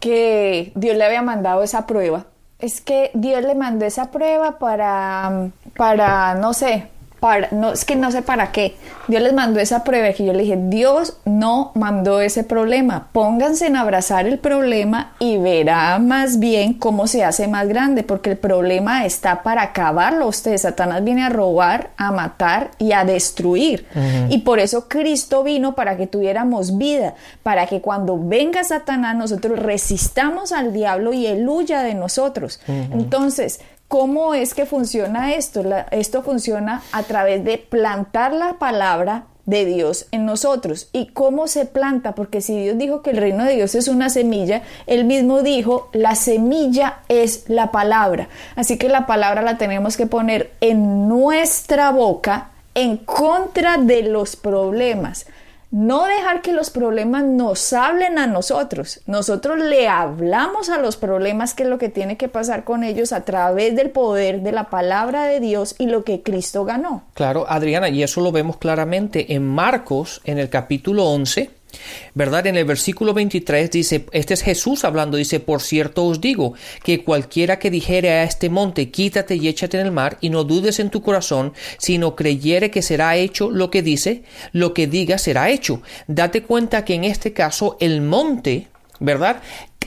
que 0.00 0.72
Dios 0.74 0.96
le 0.96 1.04
había 1.04 1.22
mandado 1.22 1.62
esa 1.62 1.86
prueba. 1.86 2.26
Es 2.58 2.80
que 2.80 3.10
Dios 3.14 3.42
le 3.42 3.54
mandó 3.54 3.84
esa 3.84 4.10
prueba 4.10 4.58
para, 4.58 5.50
para, 5.76 6.34
no 6.34 6.54
sé, 6.54 6.88
no, 7.52 7.72
es 7.72 7.84
que 7.84 7.96
no 7.96 8.10
sé 8.10 8.22
para 8.22 8.52
qué. 8.52 8.76
Dios 9.08 9.22
les 9.22 9.32
mandó 9.32 9.60
esa 9.60 9.84
prueba 9.84 10.12
que 10.12 10.24
yo 10.24 10.32
le 10.32 10.42
dije, 10.42 10.58
Dios 10.68 11.16
no 11.24 11.72
mandó 11.74 12.20
ese 12.20 12.44
problema. 12.44 13.08
Pónganse 13.12 13.66
en 13.66 13.76
abrazar 13.76 14.26
el 14.26 14.38
problema 14.38 15.12
y 15.18 15.38
verá 15.38 15.98
más 15.98 16.38
bien 16.38 16.74
cómo 16.74 17.06
se 17.06 17.24
hace 17.24 17.48
más 17.48 17.68
grande, 17.68 18.02
porque 18.02 18.30
el 18.30 18.36
problema 18.36 19.04
está 19.04 19.42
para 19.42 19.62
acabarlo. 19.62 20.26
Usted, 20.26 20.56
Satanás 20.56 21.02
viene 21.04 21.24
a 21.24 21.28
robar, 21.28 21.90
a 21.96 22.12
matar 22.12 22.70
y 22.78 22.92
a 22.92 23.04
destruir. 23.04 23.86
Y 24.28 24.38
por 24.38 24.58
eso 24.58 24.88
Cristo 24.88 25.42
vino 25.42 25.74
para 25.74 25.96
que 25.96 26.06
tuviéramos 26.06 26.76
vida, 26.78 27.14
para 27.42 27.66
que 27.66 27.80
cuando 27.80 28.18
venga 28.18 28.64
Satanás 28.64 29.16
nosotros 29.16 29.58
resistamos 29.58 30.52
al 30.52 30.72
diablo 30.72 31.12
y 31.12 31.26
él 31.26 31.48
huya 31.48 31.82
de 31.82 31.94
nosotros. 31.94 32.60
Entonces, 32.66 33.60
¿Cómo 33.88 34.34
es 34.34 34.54
que 34.54 34.66
funciona 34.66 35.34
esto? 35.34 35.62
esto 35.92 36.22
funciona 36.22 36.82
a 36.92 37.04
través 37.04 37.44
de 37.44 37.58
plantar 37.58 38.32
la 38.32 38.54
palabra 38.58 39.26
de 39.46 39.64
Dios 39.64 40.06
en 40.10 40.26
nosotros. 40.26 40.88
¿Y 40.92 41.06
cómo 41.06 41.46
se 41.46 41.66
planta? 41.66 42.14
Porque 42.16 42.40
si 42.40 42.60
Dios 42.60 42.76
dijo 42.78 43.02
que 43.02 43.10
el 43.10 43.16
reino 43.18 43.44
de 43.44 43.54
Dios 43.54 43.76
es 43.76 43.86
una 43.86 44.10
semilla, 44.10 44.62
Él 44.88 45.04
mismo 45.04 45.42
dijo, 45.42 45.88
la 45.92 46.16
semilla 46.16 46.98
es 47.08 47.48
la 47.48 47.70
palabra. 47.70 48.28
Así 48.56 48.76
que 48.76 48.88
la 48.88 49.06
palabra 49.06 49.42
la 49.42 49.56
tenemos 49.56 49.96
que 49.96 50.06
poner 50.06 50.52
en 50.60 51.08
nuestra 51.08 51.90
boca 51.90 52.50
en 52.74 52.98
contra 52.98 53.78
de 53.78 54.02
los 54.02 54.36
problemas. 54.36 55.26
No 55.76 56.06
dejar 56.06 56.40
que 56.40 56.54
los 56.54 56.70
problemas 56.70 57.24
nos 57.24 57.74
hablen 57.74 58.18
a 58.18 58.26
nosotros. 58.26 59.00
Nosotros 59.04 59.58
le 59.58 59.88
hablamos 59.88 60.70
a 60.70 60.78
los 60.78 60.96
problemas 60.96 61.52
que 61.52 61.64
es 61.64 61.68
lo 61.68 61.76
que 61.76 61.90
tiene 61.90 62.16
que 62.16 62.28
pasar 62.28 62.64
con 62.64 62.82
ellos 62.82 63.12
a 63.12 63.26
través 63.26 63.76
del 63.76 63.90
poder 63.90 64.40
de 64.40 64.52
la 64.52 64.70
palabra 64.70 65.24
de 65.24 65.38
Dios 65.38 65.74
y 65.78 65.84
lo 65.84 66.02
que 66.02 66.22
Cristo 66.22 66.64
ganó. 66.64 67.04
Claro, 67.12 67.44
Adriana, 67.46 67.90
y 67.90 68.02
eso 68.02 68.22
lo 68.22 68.32
vemos 68.32 68.56
claramente 68.56 69.34
en 69.34 69.46
Marcos, 69.46 70.22
en 70.24 70.38
el 70.38 70.48
capítulo 70.48 71.10
11, 71.10 71.50
¿Verdad? 72.14 72.46
En 72.46 72.56
el 72.56 72.64
versículo 72.64 73.14
23 73.14 73.70
dice, 73.70 74.06
este 74.12 74.34
es 74.34 74.42
Jesús 74.42 74.84
hablando, 74.84 75.16
dice, 75.16 75.40
por 75.40 75.60
cierto 75.60 76.04
os 76.06 76.20
digo, 76.20 76.54
que 76.82 77.04
cualquiera 77.04 77.58
que 77.58 77.70
dijere 77.70 78.10
a 78.10 78.22
este 78.24 78.48
monte, 78.48 78.90
quítate 78.90 79.36
y 79.36 79.48
échate 79.48 79.78
en 79.78 79.86
el 79.86 79.92
mar, 79.92 80.18
y 80.20 80.30
no 80.30 80.44
dudes 80.44 80.80
en 80.80 80.90
tu 80.90 81.02
corazón, 81.02 81.52
sino 81.78 82.16
creyere 82.16 82.70
que 82.70 82.82
será 82.82 83.16
hecho 83.16 83.50
lo 83.50 83.70
que 83.70 83.82
dice, 83.82 84.22
lo 84.52 84.74
que 84.74 84.86
diga 84.86 85.18
será 85.18 85.50
hecho. 85.50 85.82
Date 86.06 86.42
cuenta 86.42 86.84
que 86.84 86.94
en 86.94 87.04
este 87.04 87.32
caso 87.32 87.76
el 87.80 88.00
monte, 88.00 88.68
¿verdad? 89.00 89.42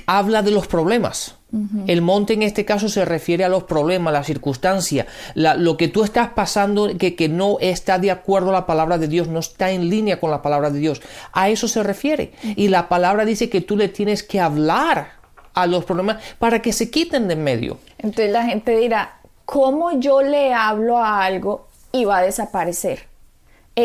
Habla 0.06 0.42
de 0.42 0.52
los 0.52 0.68
problemas. 0.68 1.39
El 1.88 2.04
monte 2.04 2.34
en 2.34 2.44
este 2.44 2.64
caso 2.64 2.90
se 2.90 3.06
refiere 3.06 3.44
a 3.44 3.50
los 3.50 3.64
problemas, 3.64 4.14
la 4.14 4.24
circunstancia, 4.24 5.08
lo 5.34 5.78
que 5.78 5.88
tú 5.88 6.04
estás 6.04 6.30
pasando 6.30 6.96
que, 6.98 7.16
que, 7.16 7.28
no 7.28 7.58
está 7.60 7.98
de 7.98 8.12
acuerdo 8.12 8.50
a 8.50 8.54
la 8.54 8.66
palabra 8.68 9.00
de 9.00 9.08
Dios, 9.08 9.28
no 9.28 9.40
está 9.40 9.72
en 9.72 9.90
línea 9.90 10.20
con 10.20 10.30
la 10.30 10.44
palabra 10.44 10.70
de 10.70 10.78
Dios. 10.78 11.02
A 11.32 11.50
eso 11.50 11.68
se 11.68 11.82
refiere. 11.82 12.34
Y 12.56 12.68
la 12.68 12.88
palabra 12.88 13.26
dice 13.26 13.50
que 13.50 13.62
tú 13.62 13.76
le 13.76 13.90
tienes 13.90 14.22
que 14.22 14.40
hablar 14.40 15.14
a 15.56 15.66
los 15.66 15.86
problemas 15.86 16.18
para 16.38 16.62
que 16.62 16.72
se 16.72 16.92
quiten 16.92 17.28
de 17.28 17.34
en 17.34 17.44
medio. 17.44 17.78
Entonces 17.98 18.32
la 18.32 18.46
gente 18.46 18.78
dirá, 18.78 19.20
¿cómo 19.46 20.00
yo 20.00 20.22
le 20.22 20.54
hablo 20.54 21.00
a 21.00 21.24
algo 21.24 21.68
y 21.92 22.06
va 22.06 22.20
a 22.20 22.22
desaparecer? 22.22 23.09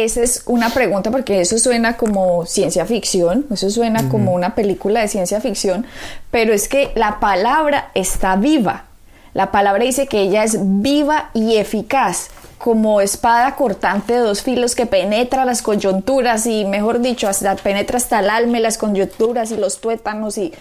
Esa 0.02 0.22
es 0.22 0.42
una 0.46 0.70
pregunta 0.70 1.10
porque 1.12 1.40
eso 1.40 1.56
suena 1.58 1.96
como 1.96 2.46
ciencia 2.46 2.84
ficción, 2.84 3.46
eso 3.52 3.70
suena 3.70 4.08
como 4.08 4.32
una 4.32 4.56
película 4.56 5.00
de 5.00 5.08
ciencia 5.08 5.40
ficción, 5.40 5.86
pero 6.30 6.52
es 6.52 6.68
que 6.68 6.90
la 6.96 7.20
palabra 7.20 7.90
está 7.94 8.34
viva. 8.34 8.86
La 9.34 9.52
palabra 9.52 9.84
dice 9.84 10.06
que 10.06 10.22
ella 10.22 10.42
es 10.42 10.58
viva 10.60 11.30
y 11.32 11.56
eficaz, 11.56 12.30
como 12.58 13.00
espada 13.00 13.56
cortante 13.56 14.14
de 14.14 14.20
dos 14.20 14.42
filos 14.42 14.74
que 14.74 14.86
penetra 14.86 15.44
las 15.44 15.62
coyunturas 15.62 16.46
y, 16.46 16.64
mejor 16.64 17.00
dicho, 17.00 17.28
hasta 17.28 17.54
penetra 17.56 17.98
hasta 17.98 18.20
el 18.20 18.30
alma 18.30 18.58
y 18.58 18.62
las 18.62 18.78
coyunturas 18.78 19.50
y 19.50 19.56
los 19.56 19.80
tuétanos 19.80 20.38
y 20.38 20.52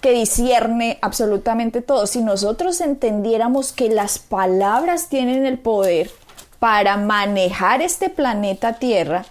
que 0.00 0.10
discierne 0.10 0.98
absolutamente 1.00 1.80
todo. 1.80 2.06
Si 2.06 2.20
nosotros 2.20 2.80
entendiéramos 2.80 3.72
que 3.72 3.88
las 3.88 4.18
palabras 4.18 5.08
tienen 5.08 5.46
el 5.46 5.58
poder 5.58 6.10
para 6.62 6.96
manejar 6.96 7.82
este 7.82 8.08
planeta 8.08 8.74
Tierra, 8.74 9.24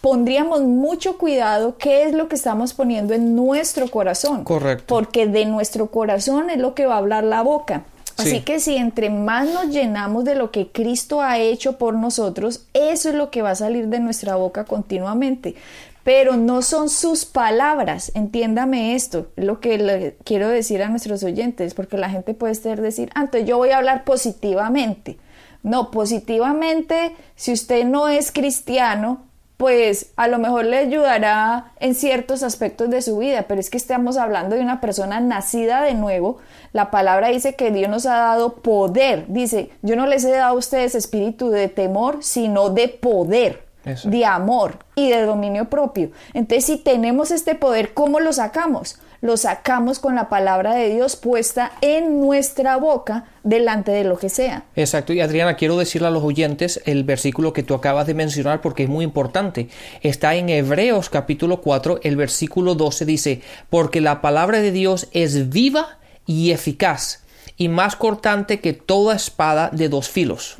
pondríamos 0.00 0.62
mucho 0.62 1.18
cuidado 1.18 1.78
qué 1.78 2.04
es 2.04 2.14
lo 2.14 2.28
que 2.28 2.36
estamos 2.36 2.74
poniendo 2.74 3.12
en 3.12 3.34
nuestro 3.34 3.90
corazón. 3.90 4.44
Correcto. 4.44 4.84
Porque 4.86 5.26
de 5.26 5.46
nuestro 5.46 5.90
corazón 5.90 6.48
es 6.48 6.58
lo 6.58 6.74
que 6.74 6.86
va 6.86 6.94
a 6.94 6.98
hablar 6.98 7.24
la 7.24 7.42
boca. 7.42 7.82
Así 8.16 8.42
que 8.42 8.60
si 8.60 8.76
entre 8.76 9.10
más 9.10 9.48
nos 9.48 9.70
llenamos 9.70 10.24
de 10.24 10.36
lo 10.36 10.52
que 10.52 10.68
Cristo 10.68 11.22
ha 11.22 11.40
hecho 11.40 11.76
por 11.76 11.94
nosotros, 11.94 12.66
eso 12.72 13.08
es 13.08 13.16
lo 13.16 13.32
que 13.32 13.42
va 13.42 13.50
a 13.50 13.56
salir 13.56 13.88
de 13.88 13.98
nuestra 13.98 14.36
boca 14.36 14.62
continuamente. 14.62 15.56
Pero 16.04 16.36
no 16.36 16.62
son 16.62 16.88
sus 16.88 17.24
palabras, 17.24 18.12
entiéndame 18.14 18.94
esto, 18.94 19.26
es 19.34 19.44
lo 19.44 19.58
que 19.58 19.76
le 19.78 20.16
quiero 20.22 20.48
decir 20.48 20.84
a 20.84 20.88
nuestros 20.88 21.24
oyentes, 21.24 21.74
porque 21.74 21.98
la 21.98 22.10
gente 22.10 22.32
puede 22.32 22.52
estar 22.52 22.80
decir, 22.80 23.10
antes 23.16 23.44
yo 23.44 23.56
voy 23.56 23.70
a 23.70 23.78
hablar 23.78 24.04
positivamente. 24.04 25.18
No, 25.66 25.90
positivamente, 25.90 27.16
si 27.34 27.52
usted 27.52 27.84
no 27.84 28.06
es 28.06 28.30
cristiano, 28.30 29.24
pues 29.56 30.12
a 30.14 30.28
lo 30.28 30.38
mejor 30.38 30.64
le 30.64 30.76
ayudará 30.76 31.72
en 31.80 31.96
ciertos 31.96 32.44
aspectos 32.44 32.88
de 32.88 33.02
su 33.02 33.18
vida, 33.18 33.46
pero 33.48 33.58
es 33.58 33.68
que 33.68 33.76
estamos 33.76 34.16
hablando 34.16 34.54
de 34.54 34.62
una 34.62 34.80
persona 34.80 35.18
nacida 35.18 35.82
de 35.82 35.94
nuevo. 35.94 36.38
La 36.72 36.92
palabra 36.92 37.30
dice 37.30 37.56
que 37.56 37.72
Dios 37.72 37.90
nos 37.90 38.06
ha 38.06 38.16
dado 38.16 38.58
poder. 38.58 39.24
Dice, 39.26 39.70
yo 39.82 39.96
no 39.96 40.06
les 40.06 40.24
he 40.24 40.30
dado 40.30 40.54
a 40.54 40.58
ustedes 40.58 40.94
espíritu 40.94 41.50
de 41.50 41.66
temor, 41.66 42.18
sino 42.20 42.70
de 42.70 42.86
poder, 42.86 43.64
de 44.04 44.24
amor 44.24 44.78
y 44.94 45.10
de 45.10 45.22
dominio 45.22 45.64
propio. 45.68 46.12
Entonces, 46.32 46.64
si 46.64 46.76
tenemos 46.76 47.32
este 47.32 47.56
poder, 47.56 47.92
¿cómo 47.92 48.20
lo 48.20 48.32
sacamos? 48.32 49.00
Lo 49.20 49.36
sacamos 49.36 49.98
con 49.98 50.14
la 50.14 50.28
palabra 50.28 50.74
de 50.74 50.94
Dios 50.94 51.16
puesta 51.16 51.72
en 51.80 52.20
nuestra 52.20 52.76
boca 52.76 53.24
delante 53.42 53.92
de 53.92 54.04
lo 54.04 54.18
que 54.18 54.28
sea. 54.28 54.64
Exacto. 54.74 55.12
Y 55.12 55.20
Adriana, 55.20 55.56
quiero 55.56 55.78
decirle 55.78 56.08
a 56.08 56.10
los 56.10 56.22
oyentes 56.22 56.80
el 56.84 57.04
versículo 57.04 57.52
que 57.52 57.62
tú 57.62 57.74
acabas 57.74 58.06
de 58.06 58.14
mencionar 58.14 58.60
porque 58.60 58.84
es 58.84 58.88
muy 58.88 59.04
importante. 59.04 59.68
Está 60.02 60.34
en 60.34 60.48
Hebreos 60.48 61.10
capítulo 61.10 61.60
4, 61.60 62.00
el 62.02 62.16
versículo 62.16 62.74
12 62.74 63.04
dice, 63.04 63.42
porque 63.70 64.00
la 64.00 64.20
palabra 64.20 64.60
de 64.60 64.72
Dios 64.72 65.08
es 65.12 65.48
viva 65.50 65.98
y 66.26 66.50
eficaz 66.50 67.25
y 67.56 67.68
más 67.68 67.96
cortante 67.96 68.60
que 68.60 68.72
toda 68.72 69.14
espada 69.14 69.70
de 69.72 69.88
dos 69.88 70.08
filos. 70.08 70.56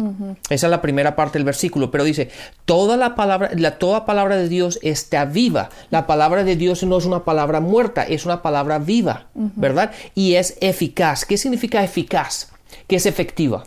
Esa 0.48 0.66
es 0.66 0.70
la 0.70 0.82
primera 0.82 1.16
parte 1.16 1.38
del 1.38 1.44
versículo, 1.44 1.90
pero 1.90 2.04
dice, 2.04 2.30
toda 2.64 2.96
la 2.96 3.14
palabra, 3.14 3.50
la, 3.54 3.78
toda 3.78 4.06
palabra 4.06 4.36
de 4.36 4.48
Dios 4.48 4.78
está 4.82 5.24
viva. 5.24 5.70
La 5.90 6.06
palabra 6.06 6.44
de 6.44 6.56
Dios 6.56 6.82
no 6.82 6.98
es 6.98 7.04
una 7.04 7.24
palabra 7.24 7.60
muerta, 7.60 8.02
es 8.02 8.24
una 8.24 8.42
palabra 8.42 8.78
viva, 8.78 9.26
¿verdad? 9.34 9.92
Y 10.14 10.34
es 10.34 10.56
eficaz. 10.60 11.24
¿Qué 11.24 11.36
significa 11.36 11.84
eficaz? 11.84 12.50
Que 12.86 12.96
es 12.96 13.06
efectiva 13.06 13.64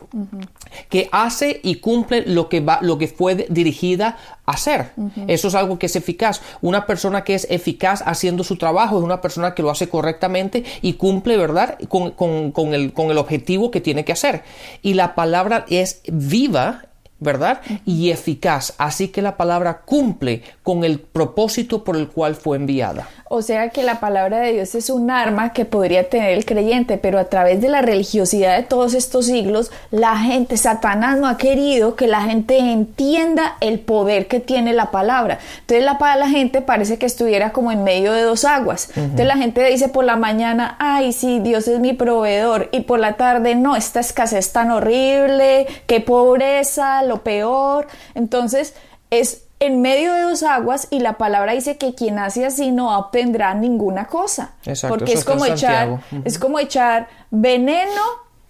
que 0.89 1.09
hace 1.11 1.59
y 1.63 1.75
cumple 1.75 2.23
lo 2.25 2.49
que, 2.49 2.61
va, 2.61 2.79
lo 2.81 2.97
que 2.97 3.07
fue 3.07 3.47
dirigida 3.49 4.17
a 4.45 4.53
hacer. 4.53 4.91
Eso 5.27 5.47
es 5.47 5.55
algo 5.55 5.79
que 5.79 5.87
es 5.87 5.95
eficaz. 5.95 6.41
Una 6.61 6.85
persona 6.85 7.23
que 7.23 7.35
es 7.35 7.47
eficaz 7.49 8.03
haciendo 8.05 8.43
su 8.43 8.57
trabajo 8.57 8.97
es 8.97 9.03
una 9.03 9.21
persona 9.21 9.53
que 9.53 9.61
lo 9.61 9.69
hace 9.69 9.89
correctamente 9.89 10.63
y 10.81 10.93
cumple, 10.93 11.37
¿verdad?, 11.37 11.77
con, 11.87 12.73
el, 12.73 12.93
con 12.93 13.11
el 13.11 13.17
objetivo 13.17 13.71
que 13.71 13.81
tiene 13.81 14.05
que 14.05 14.13
hacer. 14.13 14.43
Y 14.81 14.93
la 14.93 15.15
palabra 15.15 15.65
es 15.69 16.01
viva 16.07 16.85
¿verdad? 17.19 17.61
Y 17.85 18.11
eficaz. 18.11 18.73
Así 18.77 19.09
que 19.09 19.21
la 19.21 19.37
palabra 19.37 19.81
cumple 19.85 20.43
con 20.63 20.83
el 20.83 20.99
propósito 20.99 21.83
por 21.83 21.95
el 21.95 22.07
cual 22.07 22.35
fue 22.35 22.57
enviada. 22.57 23.07
O 23.31 23.43
sea 23.43 23.69
que 23.69 23.83
la 23.83 23.99
palabra 23.99 24.39
de 24.39 24.53
Dios 24.53 24.73
es 24.73 24.89
un 24.89 25.11
arma 25.11 25.53
que 25.53 25.63
podría 25.63 26.09
tener 26.09 26.31
el 26.31 26.45
creyente, 26.45 26.97
pero 26.97 27.19
a 27.19 27.25
través 27.25 27.61
de 27.61 27.69
la 27.69 27.83
religiosidad 27.83 28.57
de 28.57 28.63
todos 28.63 28.95
estos 28.95 29.27
siglos, 29.27 29.71
la 29.91 30.17
gente, 30.17 30.57
Satanás 30.57 31.19
no 31.19 31.27
ha 31.27 31.37
querido 31.37 31.95
que 31.95 32.07
la 32.07 32.23
gente 32.23 32.57
entienda 32.57 33.55
el 33.61 33.79
poder 33.79 34.25
que 34.27 34.39
tiene 34.39 34.73
la 34.73 34.89
palabra. 34.89 35.37
Entonces 35.61 35.85
la, 35.85 36.15
la 36.15 36.27
gente 36.27 36.61
parece 36.61 36.97
que 36.97 37.05
estuviera 37.05 37.51
como 37.51 37.71
en 37.71 37.83
medio 37.83 38.13
de 38.13 38.23
dos 38.23 38.45
aguas. 38.45 38.89
Entonces 38.95 39.27
la 39.27 39.37
gente 39.37 39.63
dice 39.63 39.89
por 39.89 40.05
la 40.05 40.15
mañana, 40.15 40.75
ay, 40.79 41.13
sí, 41.13 41.39
Dios 41.39 41.67
es 41.67 41.79
mi 41.79 41.93
proveedor, 41.93 42.69
y 42.71 42.81
por 42.81 42.99
la 42.99 43.13
tarde, 43.13 43.53
no, 43.55 43.75
esta 43.75 43.99
escasez 43.99 44.51
tan 44.51 44.71
horrible, 44.71 45.67
qué 45.85 46.01
pobreza, 46.01 47.03
lo 47.09 47.23
peor. 47.23 47.87
Entonces 48.15 48.73
es 49.09 49.43
en 49.59 49.81
medio 49.81 50.13
de 50.13 50.21
dos 50.21 50.43
aguas 50.43 50.87
y 50.89 50.99
la 50.99 51.17
palabra 51.17 51.51
dice 51.53 51.77
que 51.77 51.93
quien 51.93 52.17
hace 52.17 52.45
así 52.45 52.71
no 52.71 52.97
obtendrá 52.97 53.53
ninguna 53.53 54.05
cosa. 54.07 54.53
porque 54.87 55.13
es 55.13 55.25
como 55.25 55.45
echar, 55.45 55.99
es 56.23 56.39
como 56.39 56.59
echar 56.59 57.07
veneno 57.29 58.01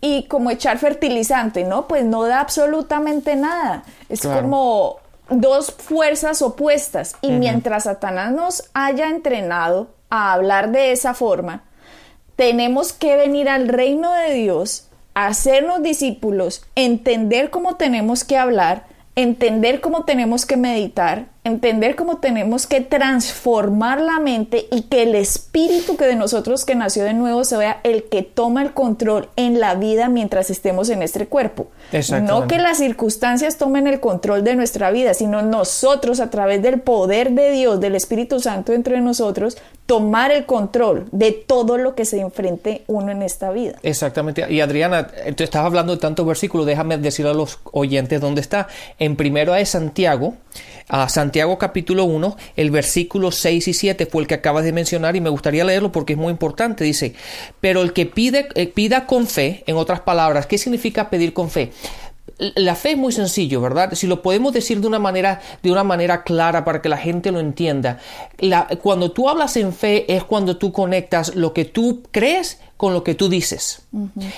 y 0.02 0.26
como 0.28 0.52
echar 0.52 0.78
fertilizante, 0.78 1.63
¿no? 1.63 1.88
Pues 1.88 2.06
no 2.06 2.24
da 2.24 2.39
absolutamente 2.39 3.36
nada. 3.36 3.84
Es 4.08 4.22
como 4.22 4.98
dos 5.30 5.72
fuerzas 5.72 6.41
opuestas. 6.41 7.15
Y 7.22 7.32
mientras 7.32 7.84
Satanás 7.84 8.32
nos 8.32 8.69
haya 8.74 9.10
entrenado 9.10 9.89
a 10.10 10.34
hablar 10.34 10.72
de 10.72 10.91
esa 10.91 11.13
forma, 11.13 11.63
tenemos 12.36 12.93
que 12.93 13.17
venir 13.17 13.50
al 13.50 13.67
reino 13.67 14.13
de 14.13 14.34
Dios, 14.34 14.88
hacernos 15.27 15.82
discípulos, 15.82 16.63
entender 16.75 17.49
cómo 17.49 17.75
tenemos 17.75 18.23
que 18.23 18.38
hablar, 18.38 18.88
entender 19.15 19.82
cómo 19.82 20.05
tenemos 20.05 20.45
que 20.45 20.58
meditar, 20.58 21.27
entender 21.43 21.95
cómo 21.95 22.17
tenemos 22.17 22.67
que 22.67 22.82
transformar 22.82 24.02
la 24.02 24.19
mente 24.19 24.67
y 24.71 24.84
que 24.84 25.04
el 25.04 25.15
espíritu 25.15 25.95
que 25.95 26.06
de 26.06 26.15
nosotros 26.15 26.65
que 26.65 26.75
nació 26.75 27.06
de 27.06 27.13
nuevo 27.13 27.45
se 27.45 27.56
vea 27.58 27.80
el 27.84 28.04
que 28.04 28.23
toma 28.23 28.62
el 28.62 28.73
control 28.73 29.30
en 29.38 29.60
la 29.60 29.75
vida 29.75 30.10
mientras 30.10 30.49
estemos 30.49 30.89
en 30.89 31.02
este 31.02 31.28
cuerpo. 31.28 31.67
No 32.21 32.47
que 32.47 32.58
las 32.58 32.78
circunstancias 32.78 33.58
tomen 33.58 33.88
el 33.88 33.99
control 33.99 34.43
de 34.43 34.56
nuestra 34.56 34.91
vida, 34.91 35.13
sino 35.13 35.41
nosotros 35.41 36.19
a 36.19 36.30
través 36.30 36.62
del 36.62 36.82
poder 36.82 37.32
de 37.32 37.52
Dios, 37.52 37.80
del 37.80 37.95
Espíritu 37.95 38.39
Santo 38.39 38.73
entre 38.73 38.99
nosotros, 38.99 39.58
tomar 39.86 40.32
el 40.32 40.45
control 40.45 41.08
de 41.12 41.32
todo 41.32 41.78
lo 41.78 41.95
que 41.95 42.06
se 42.06 42.19
enfrente 42.19 42.84
uno 42.88 43.12
en 43.12 43.23
esta 43.23 43.49
vida. 43.52 43.75
Exactamente. 43.82 44.45
Y 44.52 44.60
Adriana, 44.62 45.08
tú 45.36 45.43
estás 45.43 45.65
hablando 45.65 45.93
de 45.93 45.99
tantos 45.99 46.28
versículos, 46.28 46.67
déjame 46.67 46.97
decir 46.97 47.25
a 47.25 47.34
los 47.34 47.60
oyentes 47.71 48.19
dónde 48.21 48.41
está. 48.41 48.67
En 48.99 49.15
primero 49.15 49.56
es 49.56 49.69
Santiago, 49.69 50.36
a 50.89 51.10
Santiago 51.10 51.28
capítulo 51.57 52.05
1, 52.05 52.37
el 52.55 52.71
versículo 52.71 53.31
6 53.31 53.67
y 53.67 53.73
7 53.73 54.05
fue 54.05 54.21
el 54.21 54.27
que 54.27 54.35
acabas 54.35 54.63
de 54.63 54.73
mencionar 54.73 55.15
y 55.15 55.21
me 55.21 55.29
gustaría 55.29 55.63
leerlo 55.63 55.91
porque 55.91 56.13
es 56.13 56.19
muy 56.19 56.31
importante. 56.31 56.83
Dice, 56.83 57.13
pero 57.61 57.81
el 57.81 57.93
que 57.93 58.05
pide, 58.05 58.49
eh, 58.55 58.67
pida 58.67 59.05
con 59.05 59.27
fe, 59.27 59.63
en 59.67 59.75
otras 59.75 60.01
palabras, 60.01 60.45
¿qué 60.45 60.57
significa 60.57 61.09
pedir 61.09 61.33
con 61.33 61.49
fe? 61.49 61.71
La 62.39 62.75
fe 62.75 62.91
es 62.91 62.97
muy 62.97 63.12
sencillo, 63.12 63.60
¿verdad? 63.60 63.93
Si 63.93 64.08
lo 64.08 64.21
podemos 64.21 64.54
decir 64.54 64.80
de 64.80 64.88
una 64.88 64.97
manera, 64.97 65.41
de 65.62 65.71
una 65.71 65.84
manera 65.84 66.23
clara 66.23 66.63
para 66.63 66.82
que 66.82 66.88
la 66.88 66.97
gente 66.97 67.32
lo 67.32 67.39
entienda. 67.39 67.99
cuando 68.82 69.12
tú 69.12 69.30
hablas 69.30 69.58
en 69.58 69.73
fe 69.73 70.06
es 70.13 70.23
cuando 70.23 70.56
tú 70.58 70.71
conectas 70.71 71.36
lo 71.36 71.54
que 71.54 71.65
tú 71.65 72.02
crees 72.12 72.60
con 72.78 72.93
lo 72.93 73.04
que 73.04 73.13
tú 73.13 73.28
dices. 73.28 73.82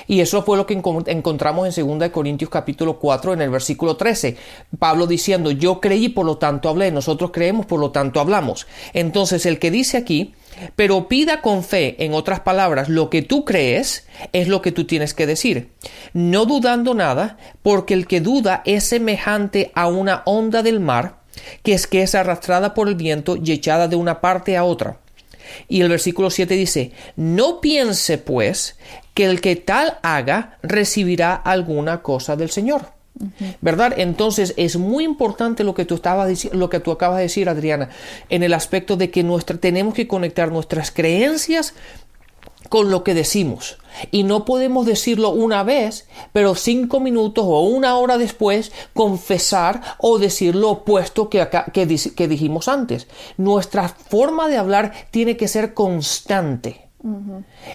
Y 0.07 0.19
eso 0.19 0.41
fue 0.41 0.57
lo 0.57 0.65
que 0.65 0.73
encontramos 0.73 1.77
en 1.77 1.99
2 1.99 2.09
Corintios 2.09 2.49
capítulo 2.49 2.97
4 2.97 3.33
en 3.33 3.41
el 3.43 3.51
versículo 3.51 3.95
13. 3.95 4.35
Pablo 4.79 5.05
diciendo, 5.05 5.51
yo 5.51 5.79
creí, 5.79 6.09
por 6.09 6.25
lo 6.25 6.37
tanto 6.37 6.69
hablé, 6.69 6.91
nosotros 6.91 7.29
creemos, 7.31 7.67
por 7.67 7.79
lo 7.79 7.91
tanto 7.91 8.19
hablamos. 8.19 8.65
Entonces 8.93 9.45
el 9.45 9.59
que 9.59 9.69
dice 9.69 9.97
aquí, 9.97 10.33
pero 10.75 11.07
pida 11.07 11.41
con 11.41 11.63
fe, 11.63 12.03
en 12.03 12.13
otras 12.13 12.41
palabras, 12.41 12.89
lo 12.89 13.09
que 13.09 13.21
tú 13.21 13.45
crees 13.45 14.07
es 14.33 14.47
lo 14.47 14.61
que 14.61 14.71
tú 14.71 14.85
tienes 14.85 15.13
que 15.13 15.27
decir, 15.27 15.69
no 16.13 16.45
dudando 16.45 16.93
nada, 16.93 17.37
porque 17.63 17.93
el 17.93 18.07
que 18.07 18.21
duda 18.21 18.61
es 18.65 18.83
semejante 18.85 19.71
a 19.75 19.87
una 19.87 20.23
onda 20.25 20.63
del 20.63 20.79
mar, 20.79 21.17
que 21.63 21.73
es 21.73 21.87
que 21.87 22.01
es 22.01 22.15
arrastrada 22.15 22.73
por 22.73 22.87
el 22.87 22.95
viento 22.95 23.37
y 23.41 23.51
echada 23.51 23.87
de 23.87 23.95
una 23.95 24.21
parte 24.21 24.57
a 24.57 24.63
otra. 24.63 24.97
Y 25.67 25.81
el 25.81 25.89
versículo 25.89 26.29
7 26.29 26.53
dice, 26.55 26.91
no 27.15 27.59
piense 27.61 28.17
pues 28.17 28.77
que 29.13 29.25
el 29.25 29.41
que 29.41 29.55
tal 29.55 29.97
haga 30.01 30.57
recibirá 30.61 31.33
alguna 31.35 32.01
cosa 32.01 32.35
del 32.35 32.49
Señor. 32.49 33.00
¿Verdad? 33.61 33.93
Entonces 33.97 34.53
es 34.57 34.77
muy 34.77 35.03
importante 35.03 35.63
lo 35.63 35.73
que 35.73 35.85
tú 35.85 35.95
estabas 35.95 36.45
lo 36.53 36.69
que 36.69 36.79
tú 36.79 36.91
acabas 36.91 37.17
de 37.17 37.23
decir, 37.23 37.49
Adriana, 37.49 37.89
en 38.29 38.43
el 38.43 38.53
aspecto 38.53 38.97
de 38.97 39.11
que 39.11 39.23
nuestra, 39.23 39.57
tenemos 39.57 39.93
que 39.93 40.07
conectar 40.07 40.51
nuestras 40.51 40.91
creencias 40.91 41.73
con 42.69 42.89
lo 42.89 43.03
que 43.03 43.13
decimos. 43.13 43.77
Y 44.11 44.23
no 44.23 44.45
podemos 44.45 44.85
decirlo 44.85 45.31
una 45.31 45.63
vez, 45.63 46.07
pero 46.31 46.55
cinco 46.55 47.01
minutos 47.01 47.43
o 47.45 47.61
una 47.61 47.97
hora 47.97 48.17
después 48.17 48.71
confesar 48.93 49.81
o 49.97 50.19
decir 50.19 50.55
lo 50.55 50.69
opuesto 50.69 51.29
que, 51.29 51.45
que 51.73 52.27
dijimos 52.27 52.67
antes. 52.69 53.07
Nuestra 53.37 53.89
forma 53.89 54.47
de 54.47 54.57
hablar 54.57 54.93
tiene 55.11 55.35
que 55.35 55.49
ser 55.49 55.73
constante. 55.73 56.90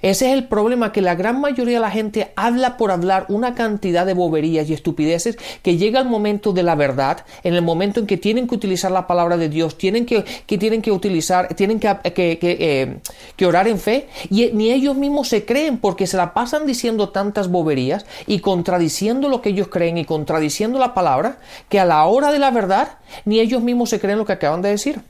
Ese 0.03 0.29
es 0.29 0.33
el 0.35 0.45
problema, 0.45 0.93
que 0.93 1.01
la 1.01 1.17
gran 1.17 1.41
mayoría 1.41 1.75
de 1.75 1.81
la 1.81 1.91
gente 1.91 2.33
habla 2.37 2.77
por 2.77 2.91
hablar 2.91 3.27
una 3.29 3.55
cantidad 3.55 4.07
de 4.07 4.15
boberías 4.15 4.69
y 4.69 4.73
estupideces 4.73 5.37
que 5.63 5.77
llega 5.77 6.01
el 6.01 6.09
momento 6.09 6.53
de 6.53 6.63
la 6.63 6.77
verdad, 6.77 7.25
en 7.43 7.55
el 7.55 7.63
momento 7.63 8.01
en 8.01 8.07
que 8.07 8.17
tienen 8.17 8.47
que 8.47 8.55
utilizar 8.55 8.93
la 8.93 9.07
palabra 9.07 9.37
de 9.37 9.49
Dios, 9.49 9.77
tienen 9.79 10.07
que, 10.07 10.25
que 10.47 10.59
tienen 10.59 10.81
que 10.81 10.93
utilizar, 10.93 11.49
tienen 11.55 11.81
que, 11.81 11.89
que, 12.15 12.39
eh, 12.41 12.99
que, 13.37 13.47
orar 13.47 13.67
en 13.67 13.79
fe, 13.79 14.09
y 14.31 14.51
ni 14.53 14.71
ellos 14.71 14.97
mismos 14.97 15.29
se 15.29 15.45
creen 15.45 15.79
porque 15.79 16.07
se 16.07 16.17
la 16.17 16.33
pasan 16.33 16.67
diciendo 16.67 17.09
tantas 17.09 17.49
boberías 17.49 18.07
y 18.27 18.39
contradiciendo 18.39 19.29
lo 19.29 19.43
que 19.43 19.49
ellos 19.51 19.69
creen 19.69 19.99
y 19.99 20.05
contradiciendo 20.05 20.79
la 20.79 20.95
palabra, 20.95 21.39
que 21.69 21.81
a 21.81 21.85
la 21.85 22.05
hora 22.07 22.31
de 22.31 22.39
la 22.39 22.51
verdad 22.51 22.99
ni 23.25 23.41
ellos 23.41 23.63
mismos 23.63 23.91
se 23.91 24.01
creen 24.01 24.19
lo 24.19 24.25
que 24.25 24.33
acaban 24.33 24.63
de 24.63 24.71
decir. 24.71 25.01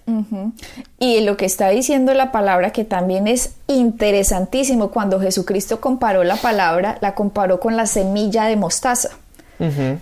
Y 0.99 1.21
lo 1.21 1.37
que 1.37 1.45
está 1.45 1.69
diciendo 1.71 2.15
la 2.15 2.33
palabra, 2.33 2.73
que 2.73 2.85
también 2.85 3.27
es 3.27 3.57
interesantísimo, 4.07 4.91
cuando 4.91 5.21
Jesucristo 5.21 5.81
comparó 5.81 6.23
la 6.23 6.37
palabra, 6.37 6.97
la 7.01 7.15
comparó 7.15 7.59
con 7.59 7.77
la 7.77 7.87
semilla 7.87 8.45
de 8.45 8.57
mostaza. 8.57 9.11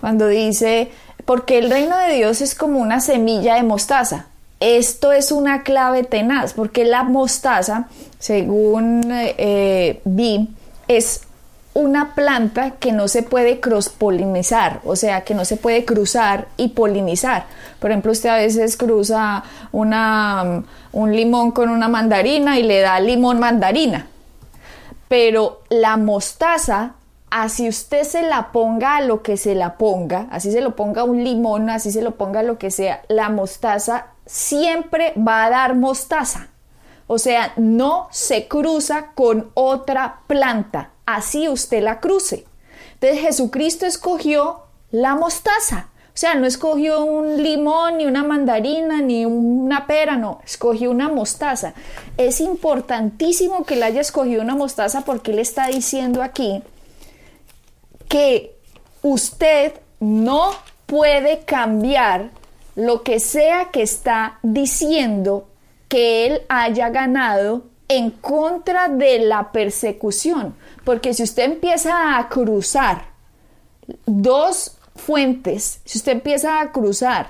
Cuando 0.01 0.27
dice, 0.27 0.91
porque 1.23 1.57
el 1.57 1.71
reino 1.71 1.97
de 1.97 2.13
Dios 2.13 2.41
es 2.41 2.55
como 2.55 2.79
una 2.79 2.99
semilla 2.99 3.55
de 3.55 3.63
mostaza. 3.63 4.27
Esto 4.59 5.11
es 5.11 5.31
una 5.31 5.63
clave 5.63 6.03
tenaz, 6.03 6.53
porque 6.53 6.85
la 6.85 7.03
mostaza, 7.03 7.87
según 8.19 9.09
eh, 9.11 10.01
vi, 10.03 10.49
es 10.87 11.21
una 11.75 12.15
planta 12.15 12.71
que 12.71 12.93
no 12.93 13.09
se 13.09 13.21
puede 13.21 13.59
cross-polinizar, 13.59 14.79
o 14.85 14.95
sea, 14.95 15.25
que 15.25 15.35
no 15.35 15.43
se 15.43 15.57
puede 15.57 15.83
cruzar 15.83 16.47
y 16.55 16.69
polinizar. 16.69 17.47
Por 17.79 17.91
ejemplo, 17.91 18.13
usted 18.13 18.29
a 18.29 18.37
veces 18.37 18.77
cruza 18.77 19.43
una, 19.73 20.63
un 20.93 21.13
limón 21.13 21.51
con 21.51 21.69
una 21.69 21.89
mandarina 21.89 22.57
y 22.57 22.63
le 22.63 22.79
da 22.79 23.01
limón 23.01 23.39
mandarina. 23.39 24.07
Pero 25.09 25.63
la 25.69 25.97
mostaza, 25.97 26.93
así 27.29 27.67
usted 27.67 28.03
se 28.03 28.23
la 28.23 28.53
ponga 28.53 28.95
a 28.95 29.01
lo 29.01 29.21
que 29.21 29.35
se 29.35 29.53
la 29.53 29.73
ponga, 29.73 30.27
así 30.31 30.53
se 30.53 30.61
lo 30.61 30.77
ponga 30.77 31.03
un 31.03 31.25
limón, 31.25 31.69
así 31.69 31.91
se 31.91 32.01
lo 32.01 32.11
ponga 32.11 32.41
lo 32.41 32.57
que 32.57 32.71
sea, 32.71 33.01
la 33.09 33.27
mostaza 33.27 34.07
siempre 34.25 35.13
va 35.17 35.43
a 35.43 35.49
dar 35.49 35.75
mostaza 35.75 36.47
O 37.07 37.19
sea, 37.19 37.53
no 37.57 38.07
se 38.11 38.47
cruza 38.47 39.11
con 39.13 39.51
otra 39.53 40.21
planta. 40.27 40.91
Así 41.05 41.47
usted 41.47 41.83
la 41.83 41.99
cruce. 41.99 42.45
Entonces 42.95 43.19
Jesucristo 43.21 43.85
escogió 43.85 44.61
la 44.91 45.15
mostaza. 45.15 45.89
O 46.15 46.17
sea, 46.17 46.33
no 46.35 46.47
escogió 46.47 47.03
un 47.03 47.43
limón, 47.43 47.97
ni 47.97 48.05
una 48.05 48.23
mandarina, 48.23 49.01
ni 49.01 49.25
una 49.25 49.85
pera, 49.85 50.15
no, 50.15 50.39
escogió 50.45 50.89
una 50.89 51.09
mostaza. 51.09 51.73
Es 52.15 52.39
importantísimo 52.39 53.65
que 53.65 53.73
él 53.73 53.83
haya 53.83 53.99
escogido 53.99 54.41
una 54.41 54.55
mostaza 54.55 55.01
porque 55.01 55.31
él 55.31 55.39
está 55.39 55.67
diciendo 55.67 56.23
aquí 56.23 56.63
que 58.07 58.55
usted 59.01 59.73
no 59.99 60.51
puede 60.85 61.39
cambiar 61.39 62.29
lo 62.75 63.03
que 63.03 63.19
sea 63.19 63.71
que 63.71 63.81
está 63.81 64.39
diciendo 64.41 65.47
que 65.95 66.25
él 66.25 66.41
haya 66.49 66.89
ganado 66.89 67.63
en 67.87 68.11
contra 68.11 68.89
de 68.89 69.19
la 69.19 69.53
persecución. 69.53 70.53
Porque 70.83 71.13
si 71.13 71.23
usted 71.23 71.43
empieza 71.45 72.17
a 72.17 72.27
cruzar 72.27 73.13
dos 74.05 74.77
fuentes, 74.97 75.79
si 75.85 75.97
usted 75.97 76.11
empieza 76.11 76.59
a 76.59 76.73
cruzar 76.73 77.27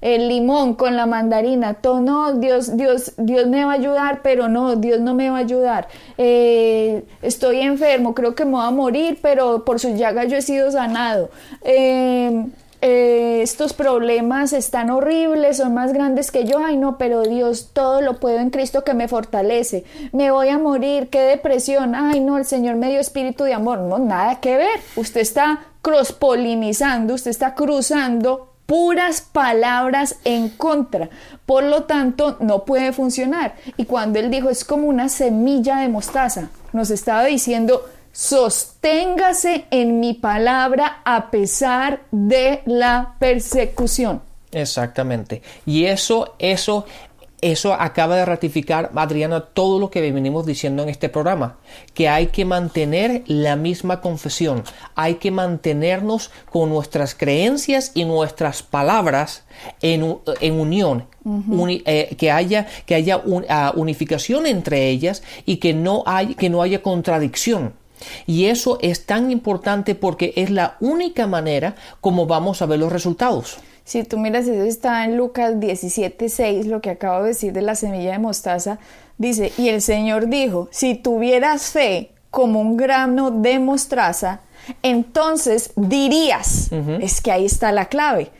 el 0.00 0.26
limón 0.26 0.74
con 0.74 0.96
la 0.96 1.06
mandarina, 1.06 1.74
todo 1.74 2.00
no, 2.00 2.34
Dios, 2.34 2.76
Dios, 2.76 3.12
Dios 3.18 3.46
me 3.46 3.64
va 3.64 3.74
a 3.74 3.76
ayudar, 3.76 4.20
pero 4.24 4.48
no, 4.48 4.74
Dios 4.74 4.98
no 4.98 5.14
me 5.14 5.30
va 5.30 5.36
a 5.36 5.40
ayudar. 5.40 5.86
Eh, 6.16 7.04
estoy 7.22 7.60
enfermo, 7.60 8.16
creo 8.16 8.34
que 8.34 8.44
me 8.44 8.52
voy 8.52 8.66
a 8.66 8.72
morir, 8.72 9.20
pero 9.22 9.64
por 9.64 9.78
su 9.78 9.94
llaga 9.94 10.24
yo 10.24 10.38
he 10.38 10.42
sido 10.42 10.72
sanado. 10.72 11.30
Eh, 11.62 12.46
eh, 12.80 13.40
estos 13.42 13.72
problemas 13.72 14.52
están 14.52 14.90
horribles, 14.90 15.56
son 15.56 15.74
más 15.74 15.92
grandes 15.92 16.30
que 16.30 16.44
yo, 16.44 16.58
ay 16.64 16.76
no, 16.76 16.96
pero 16.96 17.22
Dios 17.22 17.70
todo 17.72 18.00
lo 18.00 18.20
puedo 18.20 18.38
en 18.38 18.50
Cristo 18.50 18.84
que 18.84 18.94
me 18.94 19.08
fortalece, 19.08 19.84
me 20.12 20.30
voy 20.30 20.48
a 20.48 20.58
morir, 20.58 21.08
qué 21.08 21.20
depresión, 21.22 21.94
ay 21.94 22.20
no, 22.20 22.38
el 22.38 22.44
Señor 22.44 22.76
me 22.76 22.90
dio 22.90 23.00
espíritu 23.00 23.44
de 23.44 23.54
amor, 23.54 23.80
no, 23.80 23.98
nada 23.98 24.40
que 24.40 24.56
ver, 24.56 24.80
usted 24.96 25.20
está 25.20 25.60
cross-polinizando, 25.82 27.14
usted 27.14 27.30
está 27.30 27.54
cruzando 27.54 28.52
puras 28.66 29.22
palabras 29.22 30.16
en 30.24 30.50
contra, 30.50 31.08
por 31.46 31.64
lo 31.64 31.84
tanto 31.84 32.36
no 32.40 32.64
puede 32.66 32.92
funcionar. 32.92 33.54
Y 33.78 33.86
cuando 33.86 34.18
él 34.18 34.30
dijo 34.30 34.50
es 34.50 34.62
como 34.62 34.86
una 34.88 35.08
semilla 35.08 35.78
de 35.78 35.88
mostaza, 35.88 36.50
nos 36.74 36.90
estaba 36.90 37.24
diciendo, 37.24 37.82
sosténgase 38.18 39.66
en 39.70 40.00
mi 40.00 40.12
palabra 40.12 41.02
a 41.04 41.30
pesar 41.30 42.00
de 42.10 42.62
la 42.66 43.14
persecución. 43.20 44.22
Exactamente. 44.50 45.40
Y 45.64 45.84
eso, 45.84 46.34
eso, 46.40 46.84
eso 47.40 47.74
acaba 47.74 48.16
de 48.16 48.24
ratificar, 48.24 48.90
Adriana, 48.96 49.40
todo 49.40 49.78
lo 49.78 49.88
que 49.88 50.00
venimos 50.00 50.46
diciendo 50.46 50.82
en 50.82 50.88
este 50.88 51.08
programa, 51.08 51.58
que 51.94 52.08
hay 52.08 52.26
que 52.26 52.44
mantener 52.44 53.22
la 53.28 53.54
misma 53.54 54.00
confesión, 54.00 54.64
hay 54.96 55.14
que 55.14 55.30
mantenernos 55.30 56.32
con 56.50 56.70
nuestras 56.70 57.14
creencias 57.14 57.92
y 57.94 58.04
nuestras 58.04 58.64
palabras 58.64 59.44
en, 59.80 60.18
en 60.40 60.58
unión, 60.58 61.06
eh, 61.24 62.16
que 62.18 62.32
haya, 62.32 62.66
que 62.84 62.96
haya 62.96 63.22
ah, 63.48 63.72
unificación 63.76 64.46
entre 64.46 64.88
ellas 64.88 65.22
y 65.46 65.58
que 65.58 65.72
no, 65.72 66.02
hay, 66.04 66.34
que 66.34 66.50
no 66.50 66.62
haya 66.62 66.82
contradicción. 66.82 67.74
Y 68.26 68.46
eso 68.46 68.78
es 68.80 69.06
tan 69.06 69.30
importante 69.30 69.94
porque 69.94 70.32
es 70.36 70.50
la 70.50 70.76
única 70.80 71.26
manera 71.26 71.74
como 72.00 72.26
vamos 72.26 72.62
a 72.62 72.66
ver 72.66 72.78
los 72.78 72.92
resultados. 72.92 73.58
Si 73.84 74.04
tú 74.04 74.18
miras, 74.18 74.46
eso 74.46 74.64
está 74.64 75.04
en 75.04 75.16
Lucas 75.16 75.54
17:6, 75.54 76.66
lo 76.66 76.82
que 76.82 76.90
acabo 76.90 77.22
de 77.22 77.28
decir 77.28 77.54
de 77.54 77.62
la 77.62 77.74
semilla 77.74 78.12
de 78.12 78.18
mostaza, 78.18 78.78
dice, 79.16 79.50
y 79.56 79.70
el 79.70 79.80
Señor 79.80 80.28
dijo, 80.28 80.68
si 80.70 80.94
tuvieras 80.94 81.70
fe 81.70 82.10
como 82.30 82.60
un 82.60 82.76
grano 82.76 83.30
de 83.30 83.58
mostaza, 83.58 84.40
entonces 84.82 85.72
dirías, 85.76 86.70
es 87.00 87.22
que 87.22 87.32
ahí 87.32 87.46
está 87.46 87.72
la 87.72 87.86
clave, 87.86 88.30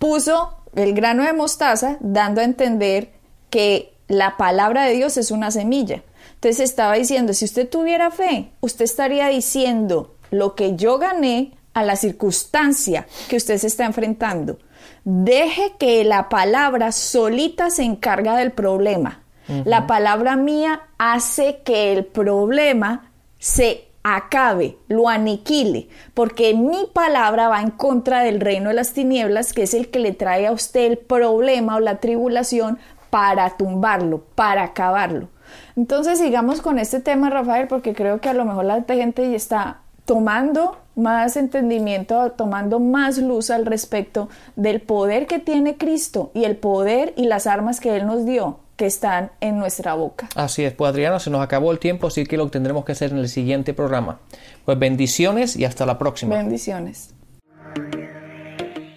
puso 0.00 0.56
el 0.74 0.94
grano 0.94 1.22
de 1.24 1.32
mostaza 1.32 1.96
dando 2.00 2.40
a 2.40 2.44
entender 2.44 3.10
que 3.50 3.92
la 4.08 4.36
palabra 4.36 4.84
de 4.84 4.94
Dios 4.94 5.16
es 5.16 5.30
una 5.30 5.50
semilla. 5.50 6.02
Entonces 6.38 6.70
estaba 6.70 6.94
diciendo, 6.94 7.32
si 7.32 7.44
usted 7.44 7.68
tuviera 7.68 8.12
fe, 8.12 8.52
usted 8.60 8.84
estaría 8.84 9.26
diciendo 9.26 10.14
lo 10.30 10.54
que 10.54 10.76
yo 10.76 10.98
gané 10.98 11.58
a 11.74 11.82
la 11.82 11.96
circunstancia 11.96 13.08
que 13.28 13.34
usted 13.34 13.58
se 13.58 13.66
está 13.66 13.86
enfrentando. 13.86 14.60
Deje 15.02 15.72
que 15.80 16.04
la 16.04 16.28
palabra 16.28 16.92
solita 16.92 17.70
se 17.70 17.82
encarga 17.82 18.36
del 18.36 18.52
problema. 18.52 19.22
La 19.64 19.88
palabra 19.88 20.36
mía 20.36 20.82
hace 20.98 21.62
que 21.64 21.92
el 21.92 22.04
problema 22.04 23.10
se 23.38 23.88
acabe, 24.02 24.76
lo 24.86 25.08
aniquile, 25.08 25.88
porque 26.14 26.54
mi 26.54 26.86
palabra 26.92 27.48
va 27.48 27.62
en 27.62 27.70
contra 27.70 28.22
del 28.22 28.40
reino 28.40 28.68
de 28.68 28.76
las 28.76 28.92
tinieblas, 28.92 29.52
que 29.52 29.62
es 29.64 29.74
el 29.74 29.88
que 29.88 29.98
le 29.98 30.12
trae 30.12 30.46
a 30.46 30.52
usted 30.52 30.84
el 30.84 30.98
problema 30.98 31.76
o 31.76 31.80
la 31.80 31.98
tribulación 31.98 32.78
para 33.10 33.56
tumbarlo, 33.56 34.22
para 34.34 34.62
acabarlo. 34.62 35.30
Entonces 35.76 36.18
sigamos 36.18 36.60
con 36.60 36.78
este 36.78 37.00
tema, 37.00 37.30
Rafael, 37.30 37.68
porque 37.68 37.94
creo 37.94 38.20
que 38.20 38.28
a 38.28 38.34
lo 38.34 38.44
mejor 38.44 38.64
la 38.64 38.84
gente 38.86 39.30
ya 39.30 39.36
está 39.36 39.78
tomando 40.04 40.78
más 40.96 41.36
entendimiento, 41.36 42.32
tomando 42.32 42.80
más 42.80 43.18
luz 43.18 43.50
al 43.50 43.66
respecto 43.66 44.28
del 44.56 44.80
poder 44.80 45.26
que 45.26 45.38
tiene 45.38 45.76
Cristo 45.76 46.30
y 46.34 46.44
el 46.44 46.56
poder 46.56 47.12
y 47.16 47.26
las 47.26 47.46
armas 47.46 47.78
que 47.78 47.94
Él 47.94 48.06
nos 48.06 48.24
dio 48.24 48.60
que 48.76 48.86
están 48.86 49.32
en 49.40 49.58
nuestra 49.58 49.94
boca. 49.94 50.28
Así 50.36 50.64
es, 50.64 50.72
pues 50.72 50.90
Adriana, 50.90 51.18
se 51.18 51.30
nos 51.30 51.42
acabó 51.42 51.72
el 51.72 51.78
tiempo, 51.78 52.06
así 52.06 52.24
que 52.24 52.36
lo 52.36 52.48
tendremos 52.48 52.84
que 52.84 52.92
hacer 52.92 53.10
en 53.10 53.18
el 53.18 53.28
siguiente 53.28 53.74
programa. 53.74 54.20
Pues 54.64 54.78
bendiciones 54.78 55.56
y 55.56 55.64
hasta 55.64 55.84
la 55.84 55.98
próxima. 55.98 56.36
Bendiciones. 56.36 57.12